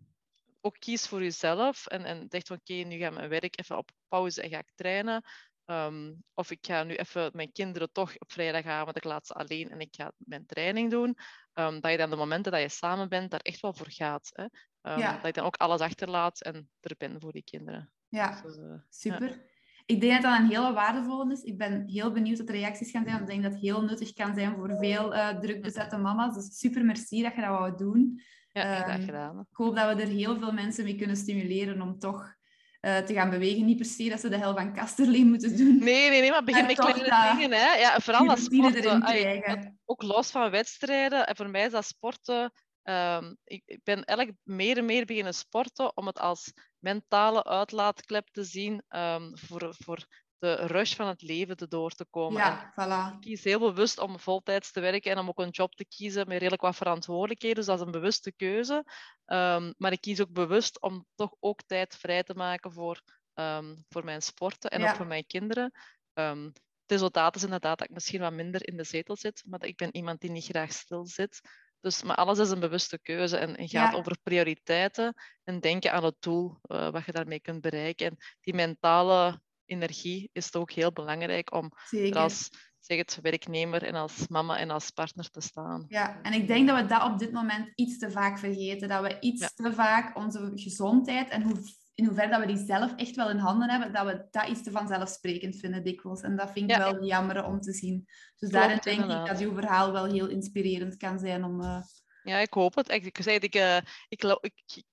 [0.60, 3.90] ook kiest voor jezelf en, en zegt van oké, nu ga mijn werk even op
[4.08, 5.24] pauze en ga ik trainen.
[5.64, 9.70] Ehm, of ik ga nu even mijn kinderen toch op vrijdagavond, ik laat ze alleen
[9.70, 11.14] en ik ga mijn training doen.
[11.52, 14.30] Ehm, dat je dan de momenten dat je samen bent, daar echt wel voor gaat.
[14.32, 14.44] Hè?
[14.82, 15.12] Ehm, Ja.
[15.12, 17.92] Dat je dan ook alles achterlaat en er bent voor die kinderen.
[18.08, 18.40] Ja.
[18.42, 19.48] Dus, eh, Super.
[19.86, 21.42] Ik denk dat dat een hele waardevolle is.
[21.42, 23.16] Ik ben heel benieuwd wat de reacties gaan zijn.
[23.16, 26.34] want Ik denk dat het heel nuttig kan zijn voor veel eh druk bezette mama's.
[26.34, 28.20] Dus super merci dat je dat wou doen.
[28.52, 29.38] ja, graag gedaan.
[29.40, 32.34] Ik hoop dat we er heel veel mensen mee kunnen stimuleren om toch
[32.80, 33.64] eh, te gaan bewegen.
[33.64, 35.78] Niet per se dat ze de hel van Kasterlee moeten doen.
[35.78, 37.52] Nee, nee, nee, maar begin Maar met kleine dingen.
[37.52, 37.74] Hè.
[37.74, 39.02] Ja, vooral als sporten.
[39.02, 39.80] ai, krijgen.
[39.84, 41.26] ook los van wedstrijden.
[41.26, 42.52] En voor mij is dat sporten
[42.82, 48.28] Ehm, ik, ik, ben eigenlijk meer en meer beginnen sporten om het als mentale uitlaatklep
[48.28, 50.06] te zien um, voor, voor
[50.40, 52.40] de rush van het leven te door te komen.
[52.40, 53.14] Ja, voilà.
[53.14, 56.28] Ik kies heel bewust om voltijds te werken en om ook een job te kiezen
[56.28, 57.56] met redelijk wat verantwoordelijkheden.
[57.56, 58.84] Dus dat is een bewuste keuze.
[59.26, 63.02] Um, maar ik kies ook bewust om toch ook tijd vrij te maken voor,
[63.34, 65.72] um, voor mijn sporten en ook voor mijn kinderen.
[66.14, 69.58] Um, het resultaat is inderdaad dat ik misschien wat minder in de zetel zit, maar
[69.58, 71.40] dat ik ben iemand die niet graag stil zit.
[71.80, 75.14] Dus, maar alles is een bewuste keuze en, en gaat over prioriteiten
[75.44, 78.06] en denken aan het doel uh, wat je daarmee kunt bereiken.
[78.06, 79.40] En die mentale
[79.70, 82.48] energie is toch ook heel belangrijk om er als
[82.80, 85.84] zeg het, werknemer en als mama en als partner te staan.
[85.88, 88.88] Ja, en ik denk dat we dat op dit moment iets te vaak vergeten.
[88.88, 91.56] Dat we iets te vaak onze gezondheid en hoe,
[91.94, 94.62] in hoeverre dat we die zelf echt wel in handen hebben, dat we dat iets
[94.62, 96.20] te vanzelfsprekend vinden dikwijls.
[96.20, 98.06] En dat vind ik wel jammer om te zien.
[98.38, 101.60] Dus daarin denk ik dat uw verhaal wel heel inspirerend kan zijn om...
[101.60, 101.82] Uh...
[102.22, 102.90] Ja, ik hoop het.
[102.90, 103.76] Ik, ik, ik, uh,
[104.08, 104.84] ik, ik,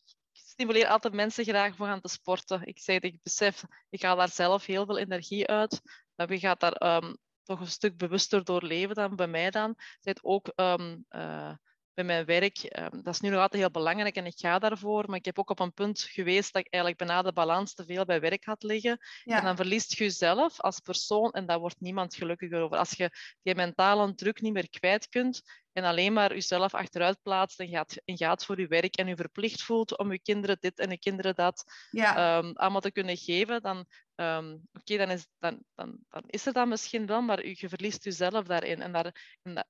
[0.57, 2.65] stimuleer altijd mensen graag voor gaan te sporten.
[2.65, 5.81] Ik zeg, ik besef, ik ga daar zelf heel veel energie uit.
[6.15, 9.75] Je gaat daar um, toch een stuk bewuster door leven dan bij mij dan.
[9.99, 11.53] Zit ook um, uh,
[11.97, 15.03] bij mijn werk, um, dat is nu nog altijd heel belangrijk en ik ga daarvoor.
[15.07, 17.85] Maar ik heb ook op een punt geweest dat ik eigenlijk bijna de balans te
[17.85, 18.97] veel bij werk had liggen.
[19.23, 19.37] Ja.
[19.37, 22.77] En dan verliest je jezelf als persoon en daar wordt niemand gelukkiger over.
[22.77, 23.09] Als je
[23.41, 25.41] die mentale druk niet meer kwijt kunt
[25.73, 29.15] en alleen maar jezelf achteruit plaatst en gaat, en gaat voor je werk en je
[29.15, 32.37] verplicht voelt om je kinderen dit en je kinderen dat ja.
[32.37, 33.85] um, allemaal te kunnen geven, dan,
[34.15, 37.69] um, oké, dan, is, dan, dan, dan is er dat misschien wel, maar je, je
[37.69, 38.81] verliest jezelf daarin.
[38.81, 39.67] En, daar, en dat,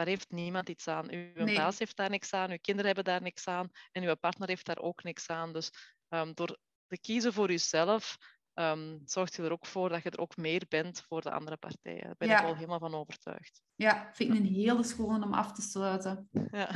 [0.00, 1.10] daar heeft niemand iets aan.
[1.10, 1.56] Uw nee.
[1.56, 4.66] baas heeft daar niks aan, uw kinderen hebben daar niks aan en uw partner heeft
[4.66, 5.52] daar ook niks aan.
[5.52, 5.70] Dus
[6.08, 8.16] um, door te kiezen voor jezelf,
[8.54, 11.56] um, zorgt je er ook voor dat je er ook meer bent voor de andere
[11.56, 12.02] partijen.
[12.02, 12.38] Daar ben ja.
[12.38, 13.62] ik wel helemaal van overtuigd.
[13.74, 16.28] Ja, vind ik een hele schone om af te sluiten.
[16.50, 16.70] Ja.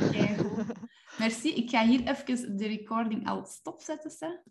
[1.17, 1.49] Merci.
[1.55, 4.43] Ik ga hier even de recording al stopzetten.